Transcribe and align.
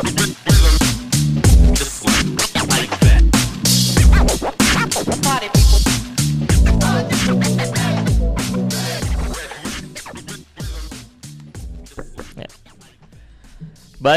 Baik 0.00 0.08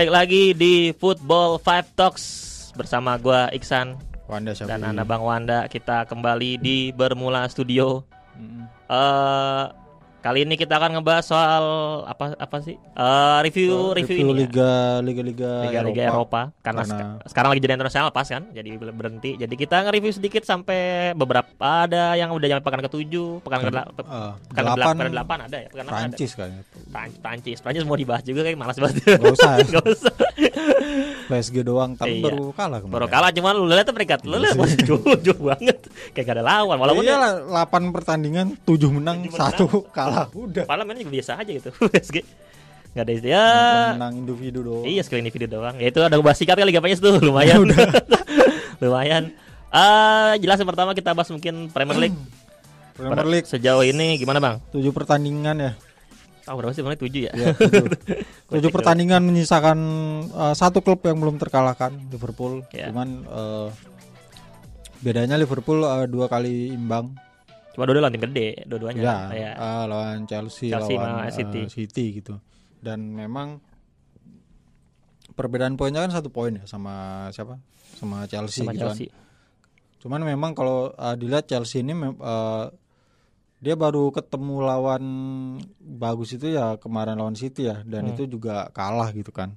lagi 0.07 0.55
di 0.55 0.95
Football 0.95 1.59
Five 1.59 1.91
Talks 1.99 2.71
bersama 2.79 3.19
gua 3.19 3.51
Iksan 3.51 3.99
Wanda 4.31 4.55
dan 4.55 4.87
Anda 4.87 5.03
Bang 5.03 5.19
Wanda. 5.19 5.67
Kita 5.67 6.07
kembali 6.07 6.63
di 6.63 6.95
Bermula 6.95 7.43
Studio. 7.51 8.07
Mm-mm. 8.39 8.71
eh 8.87 9.82
kali 10.23 10.39
ini 10.41 10.55
kita 10.55 10.73
akan 10.73 10.95
ngebahas 10.95 11.25
soal 11.25 11.65
apa 12.05 12.31
apa 12.33 12.57
sih? 12.59 12.79
Eh 12.79 13.37
review 13.43 13.91
review, 13.91 14.17
ini 14.17 14.31
ya. 14.31 14.37
liga 14.39 14.71
liga 15.01 15.21
liga 15.21 15.51
Liga-Liga 15.65 16.01
Eropa, 16.07 16.55
karena, 16.57 16.81
Karena- 16.81 17.19
sek- 17.19 17.29
sekarang 17.29 17.49
lagi 17.51 17.61
jadi 17.61 17.73
internasional 17.75 18.09
pas 18.09 18.23
kan, 18.25 18.47
jadi 18.49 18.69
ber- 18.73 18.93
berhenti. 18.93 19.35
Jadi 19.35 19.51
kita 19.53 19.83
nge-review 19.83 20.13
sedikit 20.13 20.41
sampai 20.41 20.79
beberapa 21.13 21.51
ada 21.83 22.15
yang 22.15 22.31
udah 22.31 22.47
nyampe 22.47 22.63
pekan 22.63 22.81
ke-7, 22.81 23.11
pekan 23.41 23.59
ke 23.59 23.69
Eh, 23.69 24.31
pekan 24.47 24.63
delapan 24.71 24.95
ke 24.97 25.11
delapan 25.11 25.37
ada 25.43 25.57
ya, 25.57 25.67
pekan 25.67 25.83
ada. 25.83 25.91
Prancis 25.93 26.31
kayaknya. 26.31 26.61
Prancis, 26.87 27.19
Prancis, 27.19 27.57
Prancis 27.59 27.83
mau 27.83 27.99
dibahas 27.99 28.23
juga 28.23 28.41
kayak 28.41 28.55
malas 28.55 28.79
banget. 28.79 29.03
Gak 29.03 29.33
usah 29.33 29.51
ya. 29.53 29.65
Gak 29.73 29.85
usah. 29.85 30.13
PSG 31.23 31.63
doang 31.63 31.95
tapi 31.95 32.19
Iya. 32.19 32.23
baru 32.25 32.51
kalah 32.51 32.79
kemarin. 32.79 32.93
Baru 32.93 33.07
kalah 33.09 33.31
cuman 33.31 33.53
lu 33.55 33.65
lihat 33.65 33.85
tuh 33.85 33.95
peringkat 33.95 34.19
lu 34.23 34.37
lihat 34.37 34.55
masih 34.55 34.77
jauh, 34.87 35.01
jauh 35.19 35.41
banget. 35.41 35.77
Kayak 36.11 36.25
gak 36.25 36.35
ada 36.37 36.43
lawan. 36.45 36.77
Walaupun 36.77 37.01
iya 37.01 37.15
ya, 37.15 37.17
lah 37.17 37.31
8 37.65 37.89
pertandingan 37.91 38.47
7 38.61 38.91
menang, 38.91 39.17
Tujuh 39.23 39.33
menang. 39.33 39.51
1 39.57 39.91
kalah. 39.91 40.12
Udah. 40.33 40.63
padahal 40.65 40.85
mainnya 40.87 41.03
juga 41.05 41.13
biasa 41.19 41.31
aja 41.41 41.51
gitu. 41.51 41.69
PSG. 41.93 42.17
Gak 42.93 43.09
ada 43.09 43.13
ya. 43.25 43.45
menang 43.97 44.21
individu 44.21 44.61
doang. 44.61 44.85
Iya 44.85 45.01
skill 45.01 45.17
individu 45.25 45.49
doang. 45.49 45.81
Ya 45.81 45.89
itu 45.89 45.97
ada 46.05 46.13
bahas 46.21 46.37
sikat 46.37 46.53
kali 46.53 46.69
Liga 46.69 46.77
Prancis 46.77 47.01
tuh 47.01 47.17
lumayan. 47.27 47.65
lumayan. 48.83 49.33
Ah, 49.73 50.37
jelas 50.37 50.61
yang 50.61 50.69
pertama 50.69 50.93
kita 50.93 51.17
bahas 51.17 51.33
mungkin 51.33 51.73
Premier 51.73 51.97
League. 51.97 52.19
Premier 52.97 53.25
League 53.25 53.49
Sejauh 53.49 53.81
ini 53.81 54.21
gimana, 54.21 54.37
Bang? 54.37 54.61
7 54.69 54.85
pertandingan 54.93 55.57
ya. 55.57 55.71
Tahu 56.45 56.55
berapa 56.61 56.73
sih? 56.77 56.85
Mulai 56.85 56.99
7 57.01 57.09
ya? 57.09 57.31
Iya, 57.33 57.47
7. 57.57 58.61
7 58.61 58.69
pertandingan 58.69 59.25
menyisakan 59.25 59.77
eh, 60.29 60.53
satu 60.53 60.85
klub 60.85 61.01
yang 61.01 61.17
belum 61.17 61.41
terkalahkan, 61.41 61.97
Liverpool. 62.13 62.61
Iya. 62.69 62.93
Cuman 62.93 63.25
eh, 63.25 63.67
bedanya 65.01 65.41
Liverpool 65.41 65.81
eh, 65.81 66.05
dua 66.05 66.29
kali 66.29 66.69
imbang. 66.69 67.17
Cuma 67.73 67.89
dua 67.89 67.97
lawan 67.99 68.13
tim 68.13 68.21
gede, 68.21 68.63
dua-duanya. 68.65 69.01
Ya, 69.01 69.17
Ya. 69.33 69.51
eh, 69.57 69.83
lawan 69.85 70.23
Chelsea, 70.25 70.69
Chelsea 70.69 70.93
lawan 70.93 71.25
eh, 71.25 71.33
City. 71.33 71.61
City 71.67 72.05
gitu. 72.21 72.37
Dan 72.77 73.11
memang 73.11 73.57
perbedaan 75.33 75.73
poinnya 75.73 76.05
kan 76.05 76.13
satu 76.13 76.29
poin 76.29 76.53
ya 76.53 76.65
sama 76.65 77.27
siapa? 77.33 77.57
Sama 77.97 78.29
Chelsea 78.29 78.61
sama 78.61 78.73
gitu 78.75 78.85
Chelsea. 78.85 79.07
kan. 79.09 79.17
Cuman 79.99 80.21
memang 80.21 80.51
kalau 80.53 80.91
eh, 80.91 81.15
dilihat 81.17 81.49
Chelsea 81.49 81.81
ini 81.81 81.93
eh, 81.97 82.65
dia 83.63 83.75
baru 83.79 84.11
ketemu 84.11 84.55
lawan 84.59 85.03
bagus 85.79 86.35
itu 86.35 86.51
ya 86.51 86.75
kemarin 86.77 87.15
lawan 87.15 87.33
City 87.33 87.65
ya 87.65 87.81
dan 87.81 88.05
Hmm. 88.05 88.13
itu 88.13 88.27
juga 88.29 88.67
kalah 88.69 89.09
gitu 89.15 89.31
kan. 89.31 89.55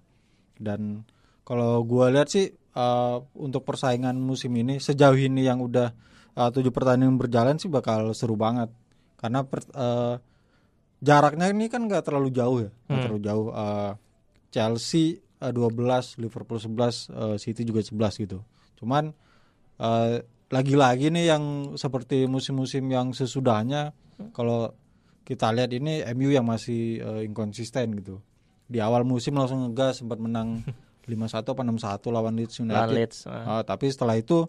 Dan 0.57 1.05
kalau 1.43 1.83
gua 1.83 2.09
lihat 2.09 2.31
sih 2.31 2.49
eh, 2.55 3.17
untuk 3.37 3.67
persaingan 3.67 4.17
musim 4.17 4.55
ini 4.55 4.79
sejauh 4.79 5.19
ini 5.19 5.45
yang 5.45 5.61
udah 5.61 5.91
eh, 6.37 6.51
tujuh 6.53 6.71
pertandingan 6.71 7.17
berjalan 7.17 7.57
sih 7.57 7.67
bakal 7.67 8.13
seru 8.13 8.37
banget 8.37 8.69
karena 9.17 9.43
per- 9.43 9.73
eh, 9.73 10.15
jaraknya 10.99 11.49
ini 11.49 11.67
kan 11.67 11.85
nggak 11.85 12.03
terlalu 12.03 12.31
jauh 12.31 12.59
ya, 12.63 12.71
Hmm. 12.89 13.01
terlalu 13.01 13.21
jauh. 13.23 13.47
Eh, 13.51 13.93
Chelsea 14.51 15.05
eh, 15.37 15.53
12, 15.53 16.17
Liverpool 16.17 16.57
11, 16.57 17.09
eh, 17.09 17.37
City 17.37 17.63
juga 17.63 17.81
11 17.81 18.17
gitu. 18.17 18.41
Cuman 18.77 19.13
eh, 19.77 20.17
lagi-lagi 20.49 21.11
nih 21.11 21.29
yang 21.29 21.45
seperti 21.75 22.25
musim-musim 22.25 22.87
yang 22.87 23.11
sesudahnya 23.11 23.93
kalau 24.33 24.73
kita 25.21 25.51
lihat 25.51 25.69
ini 25.71 26.01
MU 26.07 26.31
yang 26.31 26.47
masih 26.47 26.97
eh, 26.99 27.23
inkonsisten 27.25 27.93
gitu. 27.99 28.23
Di 28.65 28.81
awal 28.81 29.05
musim 29.05 29.37
langsung 29.37 29.61
ngegas 29.63 30.01
sempat 30.01 30.17
menang 30.17 30.65
5-1 31.07 31.45
apa 31.45 31.63
6-1 31.63 32.09
lawan 32.09 32.35
Leeds 32.35 32.57
Lawan 32.59 32.67
United. 32.67 32.95
Leeds. 32.97 33.19
Ah, 33.29 33.63
tapi 33.63 33.87
setelah 33.87 34.17
itu 34.17 34.49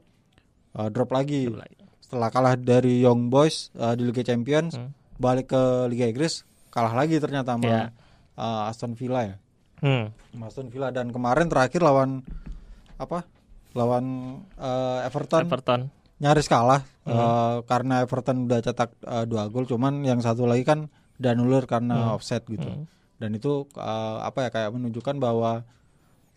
eh, 0.78 0.90
drop 0.90 1.10
lagi. 1.10 1.48
coba 1.48 1.64
lagi. 1.64 1.76
Setelah 2.00 2.30
kalah 2.30 2.54
dari 2.56 3.00
Young 3.00 3.28
Boys 3.28 3.70
eh, 3.74 3.94
di 3.94 4.04
Liga 4.04 4.24
Champions, 4.24 4.74
Hmm. 4.74 4.96
balik 5.18 5.50
ke 5.50 5.62
Liga 5.88 6.06
Inggris 6.06 6.42
kalah 6.70 6.94
lagi 6.94 7.18
ternyata 7.18 7.54
sama 7.54 7.66
Ya. 7.66 7.84
eh, 8.34 8.62
Aston 8.66 8.94
Villa 8.94 9.22
ya. 9.26 9.36
Hmm. 9.78 10.10
Aston 10.40 10.68
Villa 10.68 10.90
dan 10.90 11.10
kemarin 11.10 11.48
terakhir 11.48 11.80
lawan 11.80 12.22
apa? 12.96 13.26
Lawan 13.74 14.06
eh, 14.56 15.06
Everton 15.06 15.46
Everton. 15.46 15.82
nyaris 16.18 16.46
kalah 16.46 16.82
eh, 17.04 17.58
karena 17.64 18.02
Everton 18.02 18.46
udah 18.46 18.60
cetak 18.60 18.90
eh, 18.98 19.26
dua 19.26 19.46
gol 19.48 19.66
cuman 19.66 20.02
yang 20.02 20.18
satu 20.18 20.46
lagi 20.46 20.64
kan 20.64 20.90
dianulir 21.14 21.66
karena 21.66 22.10
offset 22.12 22.42
gitu 22.44 22.66
Hmm. 22.66 22.86
dan 23.18 23.30
itu 23.32 23.66
eh, 23.72 24.18
apa 24.20 24.38
ya 24.44 24.50
kayak 24.50 24.72
menunjukkan 24.72 25.18
bahwa 25.18 25.62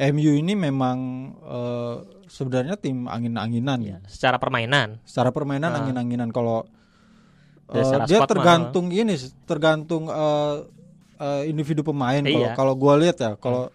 MU 0.01 0.33
ini 0.33 0.53
memang 0.53 0.99
eh, 1.37 1.97
sebenarnya 2.27 2.75
tim 2.75 3.05
angin-anginan 3.05 3.79
Ya, 3.81 3.99
secara 4.07 4.37
permainan. 4.37 4.97
secara 5.05 5.29
permainan 5.29 5.71
Ah. 5.71 5.79
angin-anginan 5.79 6.31
kalau 6.31 6.65
secara 7.69 8.05
dia 8.05 8.17
squad 8.17 8.25
mah, 8.25 8.31
tergantung 8.33 8.87
ini 8.89 9.15
tergantung 9.45 10.03
eh, 10.07 10.57
eh, 11.19 11.43
individu 11.47 11.83
pemain 11.83 12.19
kalau 12.19 12.41
Iya. 12.43 12.55
kalau 12.55 12.73
gua 12.75 12.95
lihat 12.97 13.17
ya 13.17 13.33
kalau 13.37 13.69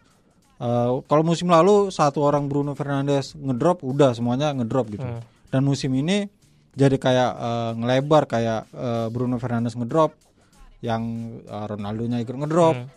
eh, 0.55 0.89
kalau 1.05 1.21
musim 1.21 1.47
lalu 1.47 1.87
satu 1.89 2.19
orang 2.19 2.47
Bruno 2.47 2.73
Fernandes 2.73 3.35
ngedrop 3.35 3.83
udah 3.83 4.11
semuanya 4.11 4.51
ngedrop 4.51 4.89
gitu 4.89 5.03
Hmm. 5.03 5.21
dan 5.47 5.61
musim 5.61 5.91
ini 5.91 6.27
jadi 6.73 6.95
kayak 6.95 7.31
eh, 7.37 7.71
ngelebar 7.75 8.23
kayak 8.25 8.67
eh, 8.67 9.07
Bruno 9.09 9.35
Fernandes 9.35 9.75
ngedrop 9.75 10.11
yang 10.81 11.03
eh, 11.41 11.65
Ronaldo-nya 11.65 12.17
ikut 12.19 12.35
ngedrop 12.35 12.75
Hmm. 12.77 12.87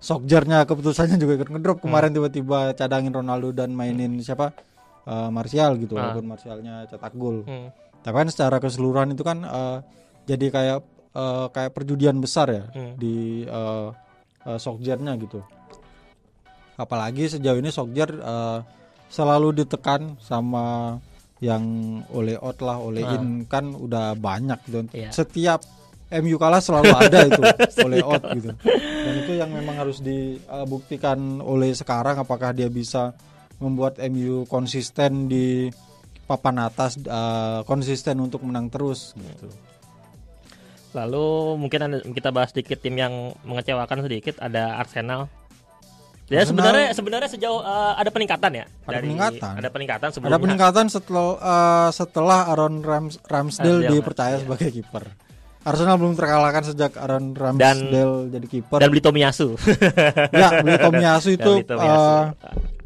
Sokjernya 0.00 0.64
keputusannya 0.64 1.14
juga 1.14 1.36
ikut 1.36 1.48
ngedrop 1.48 1.78
kemarin 1.78 2.10
tiba-tiba 2.10 2.72
cadangin 2.72 3.12
Ronaldo 3.12 3.52
dan 3.52 3.70
mainin 3.70 4.16
siapa 4.18 4.52
Eh, 5.00 5.28
Martial 5.28 5.76
gitu 5.76 5.96
Ah. 5.96 6.12
walaupun 6.12 6.28
Martialnya 6.28 6.84
cetak 6.84 7.12
gol 7.14 7.42
Hmm. 7.42 7.72
tapi 7.98 8.14
kan 8.16 8.28
secara 8.28 8.56
keseluruhan 8.58 9.08
itu 9.10 9.20
kan 9.20 9.42
eh, 9.42 9.78
jadi 10.24 10.46
kayak 10.46 10.78
eh, 11.10 11.46
kayak 11.50 11.72
perjudian 11.72 12.20
besar 12.20 12.46
ya 12.48 12.64
Hmm. 12.68 12.94
di 12.94 13.42
eh, 13.42 13.88
eh, 14.44 14.58
Sokjernya 14.60 15.16
gitu 15.16 15.40
apalagi 16.76 17.28
sejauh 17.28 17.58
ini 17.58 17.68
Sokjer 17.68 18.10
eh, 18.12 18.58
selalu 19.08 19.64
ditekan 19.64 20.16
sama 20.18 20.96
yang 21.40 21.64
oleh 22.12 22.36
out 22.36 22.60
lah 22.60 22.76
oleh 22.78 23.00
Ah. 23.02 23.16
in 23.16 23.44
kan 23.44 23.72
udah 23.72 24.12
banyak 24.14 24.60
gitu 24.62 24.80
Iya. 24.92 25.10
setiap 25.10 25.64
MU 26.10 26.36
kalah 26.42 26.58
selalu 26.58 26.90
ada 26.90 27.18
itu 27.30 27.42
oleh 27.86 28.02
out 28.02 28.22
gitu 28.34 28.50
dan 28.66 29.14
itu 29.22 29.32
yang 29.38 29.50
memang 29.54 29.78
harus 29.78 30.02
dibuktikan 30.02 31.38
oleh 31.38 31.70
sekarang 31.70 32.18
apakah 32.18 32.50
dia 32.50 32.66
bisa 32.66 33.14
membuat 33.62 34.02
MU 34.10 34.44
konsisten 34.50 35.30
di 35.30 35.70
papan 36.26 36.66
atas 36.66 36.98
eh, 36.98 37.60
konsisten 37.66 38.18
untuk 38.18 38.42
menang 38.42 38.66
terus 38.66 39.14
gitu 39.14 39.50
Lalu 40.90 41.54
mungkin 41.54 41.80
ada, 41.86 41.96
kita 42.02 42.34
bahas 42.34 42.50
sedikit 42.50 42.82
tim 42.82 42.98
yang 42.98 43.30
mengecewakan 43.46 44.02
sedikit 44.02 44.42
ada 44.42 44.74
Arsenal. 44.74 45.30
Ya 46.30 46.42
Arsenal- 46.42 46.50
sebenarnya 46.50 46.86
sebenarnya 46.94 47.28
sejauh 47.30 47.62
eh, 47.62 47.92
ada 47.94 48.10
peningkatan 48.10 48.52
ya 48.54 48.66
Ada 48.86 48.98
peningkatan. 49.02 49.52
Ada 49.54 49.68
peningkatan 49.70 50.08
sebelumnya. 50.10 50.34
ada 50.34 50.42
peningkatan 50.42 50.86
setelah 50.90 51.26
eh, 51.38 51.88
setelah 51.94 52.38
Aaron 52.50 52.82
Rams, 52.82 53.22
Ramsdale 53.22 53.86
Ramsdale, 53.86 53.90
dipercaya 53.94 54.34
iya. 54.34 54.42
sebagai 54.42 54.70
kiper 54.74 55.29
Arsenal 55.60 55.96
belum 55.96 56.14
terkalahkan 56.14 56.64
sejak 56.64 56.96
Aaron 56.96 57.32
Ramsdale 57.32 57.92
jadi 58.28 58.46
kiper 58.46 58.78
Dan 58.78 58.88
beli 58.88 59.00
Tomiyasu. 59.00 59.60
ya 60.32 60.58
beli 60.58 60.76
Tomiyasu 60.76 61.28
itu 61.30 61.52
Dan 61.60 61.76
beli 61.76 61.88
Tomiyasu. 61.88 62.10
eh, 62.10 62.78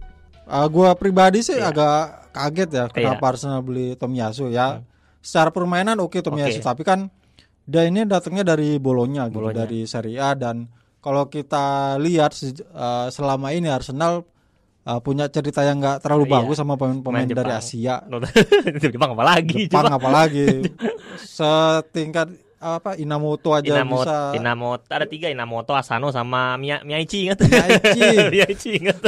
Uh, 0.44 0.69
gua 0.69 0.93
pribadi 0.93 1.41
sih 1.41 1.56
Iya. 1.56 1.73
agak 1.73 1.97
kaget 2.31 2.69
ya 2.71 2.85
kenapa 2.87 3.25
Arsenal 3.26 3.61
beli 3.61 3.94
Tomiyasu 3.94 4.50
ya. 4.50 4.85
Secara 5.19 5.49
permainan 5.49 5.97
oke 5.99 6.21
Tomiyasu, 6.21 6.61
Oke. 6.61 6.67
tapi 6.67 6.82
kan 6.82 7.09
dia 7.65 7.88
ini 7.88 8.05
datangnya 8.05 8.44
dari 8.47 8.76
Bolonya 8.76 9.25
gitu, 9.26 9.41
Bologna. 9.41 9.65
dari 9.65 9.88
Serie 9.88 10.21
A 10.21 10.37
dan 10.37 10.69
kalau 10.99 11.32
kita 11.32 11.97
lihat 11.97 12.37
uh, 12.69 13.09
selama 13.09 13.56
ini 13.56 13.73
Arsenal 13.73 14.29
uh, 14.85 15.00
punya 15.00 15.32
cerita 15.32 15.65
yang 15.65 15.81
nggak 15.81 16.03
terlalu 16.03 16.29
Iya. 16.29 16.32
bagus 16.37 16.56
sama 16.59 16.76
pemain-pemain 16.76 17.25
Pemain 17.25 17.41
dari. 17.41 17.53
Asia. 17.56 18.05
Jepang 18.85 19.17
apa 19.17 19.25
lagi? 19.25 19.65
Jepang 19.65 19.88
apalagi 19.91 20.69
setingkat 21.25 22.37
apa 22.64 22.96
Inamoto 22.96 23.52
aja 23.52 23.76
Inamoto, 23.76 24.08
bisa 24.08 24.16
Inamoto 24.32 24.88
ada 24.88 25.05
tiga 25.05 25.28
Inamoto, 25.28 25.76
Asano 25.76 26.08
sama 26.08 26.56
Mia, 26.56 26.81
Miyaichi 26.81 27.28
ingat? 27.28 27.44
Miyaichi. 27.44 28.00
Miyaichi 28.32 28.70
ingat? 28.81 28.99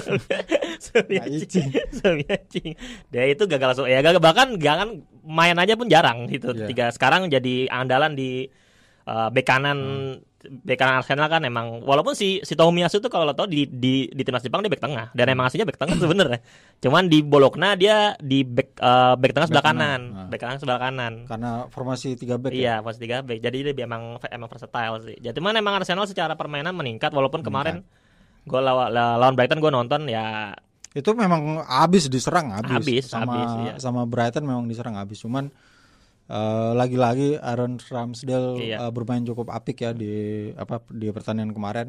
Miyaichi. 1.09 1.61
Miyaichi. 2.21 2.65
Dia 3.09 3.25
itu 3.25 3.49
gagal 3.49 3.73
langsung 3.73 3.89
ya 3.89 4.05
gagal 4.05 4.21
bahkan 4.21 4.61
jangan 4.61 5.01
main 5.25 5.57
aja 5.57 5.73
pun 5.73 5.89
jarang 5.89 6.29
gitu. 6.29 6.53
Iya. 6.53 6.69
Tiga 6.69 6.87
sekarang 6.93 7.33
jadi 7.33 7.73
andalan 7.73 8.13
di 8.13 8.45
uh, 9.09 9.33
bek 9.33 9.49
kanan 9.49 9.79
bek 10.49 10.79
kanan 10.79 11.03
Arsenal 11.03 11.29
kan 11.29 11.43
emang 11.45 11.83
walaupun 11.83 12.17
si 12.17 12.41
si 12.47 12.57
Tomiyasu 12.57 13.03
tuh 13.03 13.11
kalau 13.13 13.29
lo 13.29 13.35
tau 13.37 13.45
di 13.45 13.67
di 13.67 14.09
di 14.09 14.23
timnas 14.23 14.41
Jepang 14.43 14.63
dia 14.63 14.73
bek 14.73 14.81
tengah 14.81 15.13
dan 15.13 15.27
emang 15.29 15.51
aslinya 15.51 15.67
bek 15.67 15.79
tengah 15.79 15.97
sebenarnya. 16.01 16.41
Cuman 16.81 17.11
di 17.11 17.21
Bologna 17.21 17.77
dia 17.77 18.15
di 18.23 18.47
bek 18.47 18.79
eh, 18.79 19.15
bek 19.19 19.33
tengah 19.35 19.49
sebelah 19.51 19.65
Bek 19.65 19.71
kanan, 19.75 20.01
nah. 20.13 20.27
bek 20.31 20.41
kanan 20.41 20.57
sebelah 20.63 20.81
kanan. 20.81 21.13
karena 21.27 21.51
formasi 21.71 22.15
3 22.15 22.39
back 22.39 22.53
ya. 22.53 22.59
Iya, 22.59 22.75
pos 22.81 22.97
tiga 22.97 23.21
back. 23.27 23.39
Jadi 23.43 23.57
dia 23.73 23.85
emang 23.85 24.17
emang 24.31 24.49
versatile 24.49 24.97
sih. 25.03 25.17
Jadi 25.19 25.35
cuman 25.37 25.59
emang 25.59 25.75
Arsenal 25.77 26.07
secara 26.07 26.39
permainan 26.39 26.73
meningkat 26.73 27.11
walaupun 27.11 27.43
kemarin 27.45 27.85
gue 28.47 28.61
lawan 28.63 28.95
lawan 28.95 29.35
Brighton 29.35 29.59
gue 29.59 29.73
nonton 29.75 30.07
ya 30.07 30.55
Itu 30.97 31.13
memang 31.13 31.61
habis 31.69 32.09
diserang 32.09 32.57
habis. 32.57 32.73
Habis, 32.73 33.05
sama 33.13 33.37
habis, 33.37 33.51
iya. 33.61 33.73
sama 33.77 34.09
Brighton 34.09 34.49
memang 34.49 34.65
diserang 34.65 34.97
habis. 34.97 35.21
Cuman 35.21 35.53
eh, 36.27 36.73
lagi-lagi 36.73 37.37
Aaron 37.37 37.79
Ramsdale 37.79 38.59
Iya. 38.59 38.77
eh, 38.81 38.91
bermain 38.91 39.23
cukup 39.23 39.49
apik 39.49 39.81
ya 39.81 39.91
di 39.91 40.13
apa 40.53 40.83
di 40.89 41.09
pertandingan 41.09 41.53
kemarin. 41.53 41.89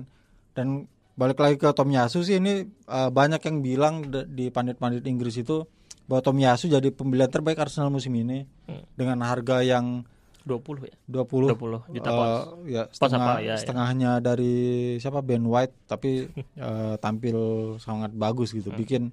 Dan 0.52 0.86
balik 1.14 1.38
lagi 1.38 1.56
ke 1.56 1.70
Tomiyasu 1.70 2.22
sih 2.22 2.38
ini 2.38 2.62
eh, 2.68 3.10
banyak 3.10 3.42
yang 3.42 3.58
bilang 3.60 3.96
di 4.10 4.48
pandit-pandit 4.48 5.02
Inggris 5.04 5.36
itu 5.36 5.66
bahwa 6.04 6.22
Tomiyasu 6.24 6.68
jadi 6.68 6.88
pembelian 6.90 7.28
terbaik 7.28 7.58
Arsenal 7.58 7.90
musim 7.90 8.14
ini 8.14 8.46
Hmm. 8.64 8.84
dengan 8.94 9.20
harga 9.22 9.60
yang 9.60 10.06
20 10.44 10.80
ya. 10.82 10.96
20 11.06 11.52
20 11.52 11.84
juta 11.92 12.08
pounds. 12.10 12.48
ya 12.66 12.84
setengah 12.90 13.20
apa? 13.28 13.34
Ya, 13.38 13.48
ya. 13.50 13.56
setengahnya 13.58 14.12
dari 14.18 14.56
siapa 14.96 15.20
Ben 15.20 15.44
White 15.44 15.76
tapi 15.86 16.32
eh, 16.58 16.96
tampil 16.98 17.36
sangat 17.78 18.14
bagus 18.14 18.52
gitu 18.52 18.70
Hmm. 18.70 18.78
bikin 18.78 19.04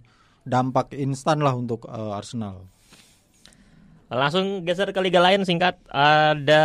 dampak 0.43 0.93
instan 0.93 1.41
lah 1.41 1.50
untuk 1.53 1.87
eh, 1.87 2.12
Arsenal 2.12 2.71
Langsung 4.16 4.44
geser 4.62 4.88
ke 4.88 5.00
liga 5.00 5.19
lain 5.19 5.43
singkat 5.43 5.76
ada 5.88 6.64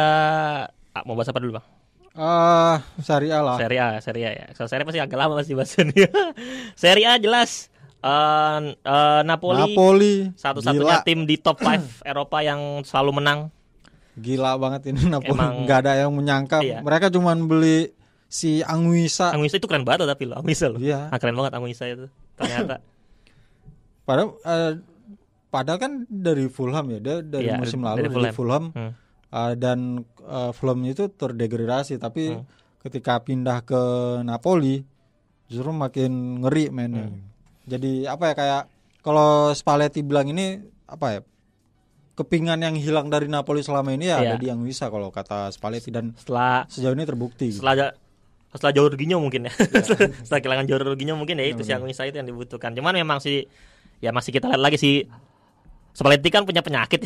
ah, 0.92 1.04
mau 1.04 1.14
bahas 1.14 1.28
apa 1.28 1.40
dulu 1.40 1.58
bang? 1.58 1.66
ah 2.14 2.84
Serie 3.00 3.32
A 3.32 3.40
lah 3.40 3.56
Serie 3.56 3.80
A, 3.80 3.88
Serie 4.00 4.26
A 4.26 4.32
ya. 4.34 4.46
So, 4.52 4.68
Serie 4.68 4.84
A 4.84 4.88
pasti 4.88 5.00
agak 5.00 5.16
lama 5.16 5.34
masih 5.36 5.56
bahasnya. 5.56 5.88
Serie 6.76 7.08
A 7.08 7.16
jelas 7.16 7.72
eh, 8.00 8.60
eh, 8.76 9.22
Napoli, 9.24 9.72
Napoli 9.72 10.14
satu-satunya 10.34 11.00
tim 11.02 11.24
di 11.24 11.36
top 11.36 11.64
5 11.64 12.04
Eropa 12.04 12.40
yang 12.40 12.84
selalu 12.84 13.20
menang. 13.20 13.40
gila 14.14 14.60
banget 14.60 14.92
ini 14.92 15.08
Napoli 15.08 15.32
Emang- 15.32 15.64
nggak 15.64 15.80
ada 15.80 15.94
yang 15.96 16.12
menyangka 16.12 16.60
Iya. 16.60 16.84
mereka 16.84 17.08
cuman 17.08 17.48
beli 17.48 17.96
si 18.28 18.60
Anguissa 18.62 19.32
Anguissa 19.32 19.56
itu 19.56 19.64
keren 19.64 19.88
banget 19.88 20.04
loh 20.04 20.10
tapi 20.12 20.28
loh, 20.28 20.44
Anguissa 20.44 20.68
loh. 20.68 20.76
Iya. 20.76 21.08
Ah, 21.08 21.18
keren 21.18 21.40
banget 21.40 21.56
Anguissa 21.56 21.88
itu. 21.88 22.12
Ternyata. 22.36 22.84
padahal 24.10 24.36
eh, 24.44 24.72
padahal 25.50 25.78
kan 25.78 25.92
dari 26.06 26.46
Fulham 26.48 26.86
ya 26.88 27.00
dia 27.00 27.16
dari 27.20 27.48
Iya, 27.48 27.58
musim 27.58 27.82
lalu 27.82 27.98
dari 28.00 28.14
Fulham. 28.32 28.34
Fulham 28.34 28.66
Hmm. 28.72 28.92
Uh, 29.30 29.54
dan 29.54 29.80
uh, 30.24 30.50
Fulham 30.50 30.82
itu 30.84 31.06
terdegradasi 31.08 31.98
tapi 31.98 32.34
Hmm. 32.34 32.46
ketika 32.80 33.18
pindah 33.20 33.62
ke 33.62 33.82
Napoli 34.22 34.82
justru 35.46 35.70
makin 35.70 36.12
ngeri 36.40 36.70
mainnya. 36.70 37.08
Hmm. 37.08 37.22
Jadi 37.64 38.06
apa 38.06 38.24
ya 38.26 38.36
kayak 38.36 38.64
kalau 39.00 39.30
Spalletti 39.52 40.02
bilang 40.02 40.28
ini 40.28 40.58
apa 40.86 41.06
ya 41.12 41.22
kepingan 42.16 42.60
yang 42.60 42.76
hilang 42.76 43.08
dari 43.08 43.26
Napoli 43.26 43.60
selama 43.60 43.90
ini 43.90 44.08
ya 44.08 44.18
Iya. 44.18 44.26
ada 44.26 44.36
di 44.36 44.48
yang 44.48 44.60
bisa 44.60 44.88
kalau 44.88 45.08
kata 45.10 45.50
Spalletti 45.50 45.90
dan 45.90 46.12
Setelah 46.14 46.66
sejauh 46.66 46.92
ini 46.92 47.04
terbukti. 47.04 47.48
gitu. 47.48 47.60
setelah 47.60 47.76
ja- 47.80 47.96
setelah 48.50 48.74
Jorginho 48.76 49.18
mungkin 49.18 49.46
ya. 49.46 49.54
Iya. 49.54 49.82
setelah 50.26 50.40
kehilangan 50.40 50.66
Jorginho 50.68 51.14
mungkin 51.16 51.38
ya 51.38 51.46
itu 51.48 51.62
si 51.62 51.72
Anguissa 51.72 52.04
itu 52.04 52.18
yang 52.18 52.26
dibutuhkan. 52.26 52.74
Cuman 52.74 52.92
memang 52.94 53.18
sih 53.20 53.46
ya 54.00 54.10
masih 54.10 54.32
kita 54.32 54.48
lihat 54.48 54.60
lagi 54.60 54.76
sih 54.76 55.06
Spalletti 55.92 56.30
kan 56.30 56.44
punya 56.44 56.62
penyakit 56.62 57.02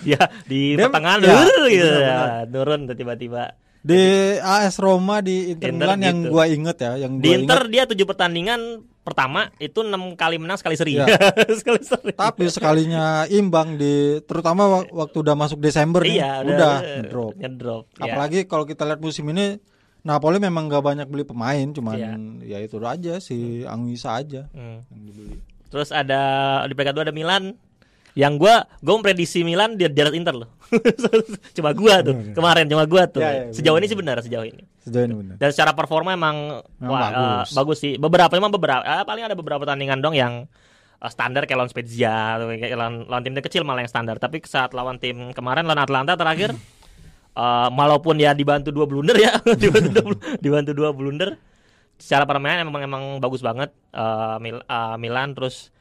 dia 0.00 0.20
di 0.50 0.74
Dia- 0.74 0.86
pertengahan 0.86 1.18
ya, 1.18 1.32
turun 1.34 1.62
gitu 1.68 1.98
ya, 1.98 2.20
turun 2.46 2.80
tiba-tiba 2.88 3.44
Di 3.84 4.00
AS 4.40 4.80
Roma 4.80 5.20
di 5.20 5.52
Inter, 5.52 5.68
Inter 5.68 5.84
Milan 5.86 6.00
yang 6.00 6.18
gitu. 6.18 6.30
gua 6.30 6.44
inget 6.46 6.76
ya, 6.78 6.92
yang 6.96 7.20
di 7.20 7.36
Inter 7.36 7.60
inget, 7.60 7.70
dia 7.70 7.82
tujuh 7.84 8.06
pertandingan 8.06 8.60
pertama 8.98 9.52
itu 9.58 9.76
enam 9.78 10.12
kali 10.14 10.40
menang 10.40 10.56
sekali 10.56 10.72
seri 10.72 10.96
Ya. 10.96 11.04
sekali 11.60 11.80
seri 11.80 12.12
tapi 12.12 12.48
sekalinya 12.48 13.28
imbang 13.28 13.76
di 13.76 13.94
terutama 14.22 14.64
wak- 14.70 14.88
waktu 14.88 15.16
udah 15.20 15.34
masuk 15.34 15.60
Desember 15.60 16.00
nih, 16.00 16.16
iya 16.16 16.40
udah 16.40 16.74
drop. 17.04 17.36
ngedrop 17.36 17.84
ya. 17.94 18.08
Apalagi 18.08 18.38
kalau 18.44 18.64
kita 18.64 18.82
lihat 18.82 18.98
musim 18.98 19.28
ini 19.28 19.60
Napoli 20.00 20.36
memang 20.36 20.64
gak 20.66 20.80
banyak 20.82 21.04
beli 21.04 21.24
pemain, 21.24 21.64
cuman 21.66 21.96
Iya. 21.96 22.12
ya 22.42 22.58
itu 22.60 22.76
aja 22.78 23.16
si 23.18 23.36
Anguissa 23.64 24.12
aja 24.14 24.48
Hmm. 24.50 24.80
yang 24.86 25.02
dibeli. 25.02 25.36
Terus 25.66 25.88
ada 25.88 26.20
di 26.64 26.72
peringkat 26.72 26.94
dua 26.94 27.04
ada 27.04 27.14
Milan 27.14 27.54
yang 28.14 28.38
gua 28.38 28.62
gua 28.78 28.94
memprediksi 28.96 29.42
Milan 29.42 29.74
di 29.74 29.82
atas 29.82 30.14
Inter 30.14 30.34
loh. 30.36 30.50
cuma 31.56 31.70
gua 31.72 31.98
tuh 32.00 32.14
kemarin 32.30 32.64
cuma 32.64 32.84
gua 32.84 33.04
tuh. 33.04 33.18
Ya, 33.18 33.30
ya, 33.30 33.44
sejauh 33.50 33.74
ini 33.74 33.86
sih 33.86 33.98
benar 33.98 34.18
sejauh 34.20 34.46
ini. 34.46 34.62
Sejauh 34.80 35.02
ini 35.02 35.14
benar. 35.14 35.34
Dan 35.36 35.48
secara 35.50 35.72
performa 35.72 36.12
emang, 36.12 36.62
Memang 36.78 36.90
wah, 36.90 37.10
bagus. 37.10 37.48
eh, 37.50 37.54
bagus 37.54 37.78
sih. 37.80 37.92
Beberapa 37.96 38.30
memang 38.32 38.50
beberapa 38.50 38.82
eh, 38.82 39.02
paling 39.02 39.24
ada 39.24 39.34
beberapa 39.34 39.60
pertandingan 39.60 39.98
dong 39.98 40.14
yang 40.14 40.46
eh, 40.96 41.10
standar 41.10 41.42
kayak 41.42 41.58
lawan 41.58 41.70
Spezia 41.70 42.38
atau 42.38 42.48
kayak 42.48 42.70
lawan, 42.72 42.94
lawan 43.04 43.22
tim 43.22 43.34
kecil 43.34 43.66
malah 43.66 43.82
yang 43.82 43.90
standar. 43.90 44.16
Tapi 44.16 44.38
saat 44.44 44.70
lawan 44.72 44.96
tim 44.96 45.34
kemarin 45.34 45.66
lawan 45.66 45.82
Atlanta 45.82 46.14
terakhir 46.14 46.54
eh, 47.42 47.68
walaupun 47.70 48.14
ya 48.16 48.30
dibantu 48.30 48.70
dua 48.70 48.86
blunder 48.86 49.18
ya, 49.18 49.42
dibantu 49.62 49.90
dua, 49.90 50.04
blu- 50.06 50.22
dibantu 50.38 50.70
dua 50.70 50.90
blunder. 50.94 51.30
Secara 52.04 52.28
permainan 52.28 52.68
emang 52.68 52.84
emang 52.84 53.04
bagus 53.16 53.40
banget. 53.40 53.72
Eh, 53.88 54.36
Mil- 54.38 54.60
eh, 54.62 54.96
Milan 54.98 55.32
terus 55.32 55.72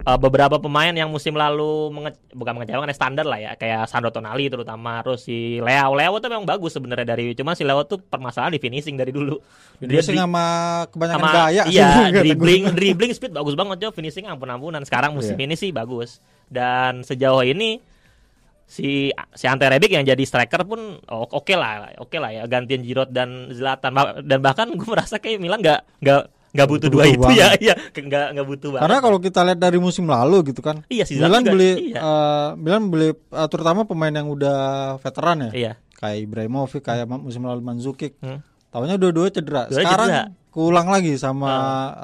eh, 0.00 0.16
beberapa 0.16 0.56
pemain 0.56 0.90
yang 0.90 1.06
musim 1.06 1.30
lalu 1.32 1.92
menge 1.92 2.16
bukan 2.32 2.56
mengecewakan 2.56 2.88
ya 2.88 2.96
standar 2.96 3.22
lah 3.22 3.36
ya. 3.36 3.52
Kayak 3.54 3.84
Sandro 3.86 4.08
Tonali 4.08 4.48
terutama 4.48 5.04
terus 5.04 5.22
si 5.22 5.60
Leo. 5.60 5.92
Leo 5.92 6.16
tuh 6.16 6.26
memang 6.26 6.48
bagus 6.48 6.72
sebenarnya 6.72 7.04
dari 7.06 7.36
cuma 7.36 7.52
si 7.52 7.62
Leo 7.62 7.84
tuh 7.84 8.00
permasalahan 8.00 8.50
di 8.50 8.58
finishing 8.58 8.96
dari 8.96 9.12
dulu. 9.12 9.36
Dia 9.78 10.00
sih 10.00 10.16
di- 10.16 10.18
sama 10.18 10.44
kebanyakan 10.88 11.20
sama 11.20 11.30
gaya 11.36 11.62
sih, 11.64 11.76
iya 11.76 11.90
dribbling 12.16 12.72
dribbling 12.72 13.12
speed 13.12 13.30
bagus 13.30 13.52
banget 13.52 13.76
jo. 13.78 13.88
Finishing 13.90 14.24
ampun 14.24 14.48
ampunan 14.48 14.80
sekarang 14.82 15.12
musim 15.12 15.36
Iya. 15.36 15.44
ini 15.44 15.54
sih 15.54 15.68
bagus. 15.70 16.18
Dan 16.48 17.04
sejauh 17.04 17.44
ini 17.44 17.76
si 18.72 19.12
si 19.30 19.44
Ante 19.44 19.68
Rebic 19.68 19.92
yang 19.92 20.00
jadi 20.02 20.22
striker 20.22 20.64
pun 20.64 20.80
o- 21.04 21.28
oke 21.30 21.52
lah 21.52 21.92
oke 21.98 22.16
lah 22.16 22.32
ya 22.32 22.42
gantian 22.46 22.80
Giroud 22.80 23.10
dan 23.10 23.52
Zlatan 23.52 23.92
dan 24.22 24.38
bahkan 24.40 24.72
gue 24.72 24.88
merasa 24.88 25.20
kayak 25.20 25.36
Milan 25.36 25.60
nggak 25.60 26.00
nggak 26.00 26.22
nggak 26.52 26.68
butuh 26.68 26.88
dua 26.88 27.04
Butuh 27.04 27.12
itu 27.12 27.20
banget. 27.22 27.36
ya 27.38 27.48
iya 27.62 27.74
nggak 27.94 28.26
nggak 28.32 28.46
butuh 28.46 28.68
banget 28.70 28.84
Karena 28.84 28.98
kalau 28.98 29.18
kita 29.18 29.40
lihat 29.42 29.56
dari 29.58 29.76
musim 29.76 30.04
lalu 30.04 30.36
gitu 30.46 30.60
kan, 30.60 30.84
Iya, 30.86 31.04
si 31.04 31.14
Milan 31.14 31.28
Zlatan 31.30 31.42
juga- 31.42 31.52
beli 31.54 31.70
iya. 31.86 31.98
eh, 31.98 32.48
Milan 32.56 32.82
beli 32.88 33.08
eh, 33.12 33.48
terutama 33.48 33.80
pemain 33.84 34.10
yang 34.10 34.28
udah 34.28 34.58
veteran 34.98 35.38
ya, 35.42 35.50
iya 35.52 35.72
kayak 35.94 36.18
Ibrahimovic, 36.22 36.82
kayak 36.82 37.04
ma- 37.06 37.16
musim 37.18 37.40
lalu 37.42 37.60
Mandzukic. 37.60 38.16
Hmm. 38.18 38.40
Tahunya 38.68 38.96
dua-dua 38.96 39.28
cedera. 39.28 39.64
Dua-duanya 39.64 39.76
Sekarang 39.78 40.08
cedera. 40.10 40.24
keulang 40.50 40.88
lagi 40.88 41.12
sama 41.14 41.48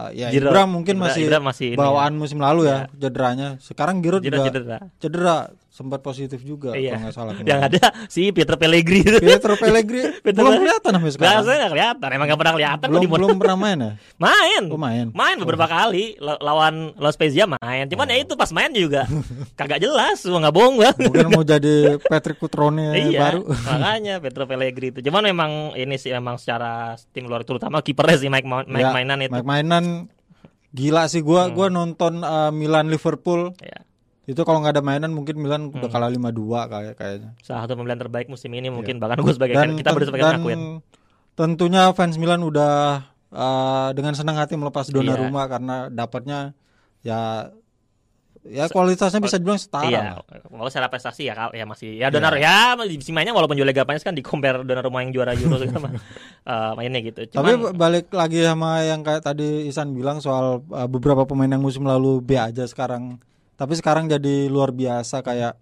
eh, 0.07 0.11
ya 0.17 0.27
Giroud. 0.31 0.49
Ibra 0.49 0.63
mungkin 0.65 0.95
masih, 0.97 1.23
Ibra 1.25 1.41
masih 1.43 1.69
ini 1.69 1.77
bawaan 1.77 2.13
musim 2.15 2.39
lalu 2.39 2.61
ya 2.67 2.89
cederanya. 2.95 3.49
Sekarang 3.59 3.99
Giroud 3.99 4.21
Giroud 4.21 4.39
juga 4.39 4.49
cedera 4.49 4.79
cedera 4.97 5.37
sempat 5.79 6.03
positif 6.03 6.43
juga 6.43 6.75
iya. 6.75 6.99
kalau 6.99 7.07
nggak 7.07 7.15
salah. 7.15 7.33
yang 7.47 7.63
kemarin. 7.63 7.79
ada 7.79 7.83
si 8.11 8.35
Pietro 8.35 8.59
Pellegrini 8.59 9.23
Pietro 9.23 9.55
Pellegrini. 9.55 10.11
Belum 10.35 10.59
kelihatan 10.59 10.91
sampai 10.91 11.07
Nggak, 11.07 11.15
sekarang. 11.15 11.43
saya 11.47 11.57
nggak 11.63 11.73
kelihatan 11.79 12.09
emang 12.19 12.27
nggak 12.27 12.41
pernah 12.43 12.55
kelihatan 12.59 12.87
Belum 12.91 13.03
belum 13.07 13.31
pernah 13.39 13.57
main 13.57 13.79
ya? 13.79 13.93
main. 14.27 14.63
Oh, 14.67 14.81
main. 14.81 15.07
main 15.15 15.37
beberapa 15.39 15.71
kali. 15.71 16.19
La- 16.19 16.43
lawan 16.43 16.99
Los 16.99 17.15
Spezia 17.15 17.47
main. 17.47 17.87
Cuman 17.87 18.11
ya 18.11 18.19
itu 18.19 18.35
pas 18.35 18.51
main 18.51 18.75
juga 18.75 19.07
kagak 19.55 19.79
jelas 19.79 20.19
gua 20.27 20.39
nggak 20.43 20.55
bohong 20.59 20.75
bang 20.83 20.97
Mungkin 20.99 21.27
mau 21.31 21.45
jadi 21.47 22.03
Patrick 22.03 22.43
Cutrone 22.43 22.99
iya 22.99 23.31
baru. 23.31 23.47
makanya 23.47 24.15
Petro 24.19 24.51
Pellegrini 24.51 24.99
itu. 24.99 25.01
Cuman 25.07 25.23
memang 25.31 25.51
ini 25.79 25.95
sih 25.95 26.11
memang 26.11 26.43
secara 26.43 26.99
tim 27.15 27.31
luar 27.31 27.47
terutama 27.47 27.79
kipernya 27.87 28.19
sih 28.19 28.27
Mike, 28.27 28.49
Mike 28.67 28.83
Ya, 28.83 28.91
Mainan 28.91 29.23
itu. 29.23 29.31
Hmm. 29.31 29.47
Mike 29.47 29.47
Mainan 29.47 29.85
gila 30.75 31.07
sih 31.07 31.23
gua. 31.23 31.47
Gua 31.55 31.71
nonton 31.71 32.27
uh, 32.27 32.51
Milan 32.51 32.91
Liverpool. 32.91 33.55
Ya 33.63 33.87
itu 34.29 34.41
kalau 34.45 34.61
nggak 34.61 34.77
ada 34.77 34.85
mainan 34.85 35.09
mungkin 35.09 35.41
Milan 35.41 35.73
Hmm. 35.73 35.81
udah 35.81 35.89
kalah 35.89 36.13
5-2 36.13 36.69
kayak 36.69 36.95
kayaknya. 36.95 37.31
salah 37.41 37.65
satu 37.65 37.75
pembelian 37.75 37.97
terbaik 37.97 38.29
musim 38.29 38.53
ini 38.53 38.69
mungkin 38.69 39.01
bahkan 39.01 39.17
gue 39.17 39.33
sebagai 39.33 39.57
Dan 39.57 39.73
kita 39.75 39.91
berdua 39.91 40.09
sebagai 40.13 40.37
ngakuin 40.37 40.63
tentunya 41.33 41.83
fans 41.93 42.21
Milan 42.21 42.43
udah 42.43 43.09
uh, 43.31 43.89
dengan 43.93 44.13
senang 44.13 44.37
hati 44.37 44.55
melepas 44.55 44.85
Iya. 44.85 44.95
Donnarumma 44.95 45.49
karena 45.49 45.77
dapatnya 45.89 46.53
ya 47.01 47.49
ya 48.45 48.65
kualitasnya 48.67 49.21
bisa 49.21 49.37
dibilang 49.37 49.61
setara. 49.61 49.89
Iya, 49.89 50.03
kalau 50.25 50.71
secara 50.73 50.89
prestasi 50.89 51.29
ya 51.29 51.53
ya 51.53 51.65
masih 51.65 51.97
ya 51.97 52.09
Donar 52.09 52.33
ya 52.35 52.77
si 52.97 53.13
mainnya 53.13 53.33
walaupun 53.33 53.57
juara 53.57 53.69
Liga 53.69 53.85
Prancis 53.85 54.03
kan 54.03 54.13
di 54.13 54.25
compare 54.25 54.61
Donnarumma 54.61 55.05
yang 55.05 55.13
juara 55.13 55.33
Euro 55.33 55.61
sama 55.63 55.93
eh, 56.53 56.73
mainnya 56.77 57.01
gitu. 57.03 57.29
Tapi 57.29 57.77
balik 57.77 58.09
lagi 58.09 58.41
sama 58.41 58.85
yang 58.85 59.01
kayak 59.01 59.21
tadi 59.21 59.69
Isan 59.69 59.93
bilang 59.93 60.21
soal 60.21 60.65
uh, 60.65 60.89
beberapa 60.89 61.25
pemain 61.25 61.49
yang 61.49 61.61
musim 61.61 61.85
lalu 61.85 62.21
B 62.21 62.37
aja 62.37 62.65
sekarang. 62.65 63.21
Tapi 63.59 63.75
sekarang 63.75 64.07
jadi 64.07 64.47
luar 64.47 64.71
biasa 64.71 65.19
kayak 65.21 65.59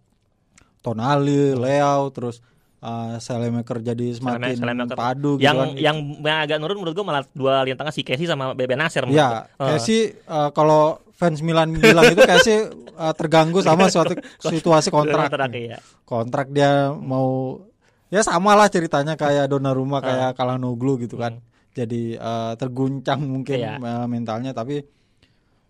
Tonali, 0.78 1.50
Leo, 1.52 2.12
terus 2.12 2.38
uh, 2.78 3.16
Selemaker 3.16 3.82
jadi 3.82 4.14
semakin 4.14 4.54
Selemaker. 4.54 4.94
padu 4.94 5.34
gitu 5.34 5.42
yang 5.42 5.56
kan. 5.56 5.68
yang 5.74 5.96
yang 6.20 6.38
agak 6.38 6.56
nurun 6.60 6.76
menurut 6.76 6.94
gua 6.94 7.06
malah 7.06 7.22
dua 7.32 7.64
lini 7.64 7.74
tengah 7.74 7.90
si 7.90 8.04
Casey 8.04 8.24
sama 8.24 8.52
Bebe 8.52 8.76
Nasir 8.76 9.02
Ya, 9.08 9.48
kayak 9.56 9.72
Eh, 9.72 9.80
sih 9.80 10.00
uh, 10.24 10.52
kalau 10.52 11.00
fans 11.10 11.40
Milan 11.40 11.72
bilang 11.72 12.06
itu 12.06 12.20
sih 12.44 12.58
uh, 12.92 13.14
terganggu 13.16 13.58
sama 13.58 13.88
suatu 13.92 14.14
situasi 14.38 14.92
kontrak. 14.92 15.26
kontrak 15.26 15.50
ya. 15.56 15.78
Kontrak 16.04 16.46
dia 16.52 16.92
mau 16.92 17.58
ya 18.06 18.22
sama 18.22 18.54
lah 18.54 18.68
ceritanya 18.68 19.16
kayak 19.16 19.50
Donnarumma 19.50 19.98
kayak 19.98 20.36
Kalanoglu 20.36 21.00
gitu 21.00 21.16
kan. 21.16 21.40
Jadi 21.72 22.14
eh, 22.14 22.52
terguncang 22.56 23.20
mungkin 23.20 23.58
Hmm. 23.58 23.80
Iya. 23.82 24.00
eh, 24.00 24.06
mentalnya 24.06 24.52
tapi 24.52 24.80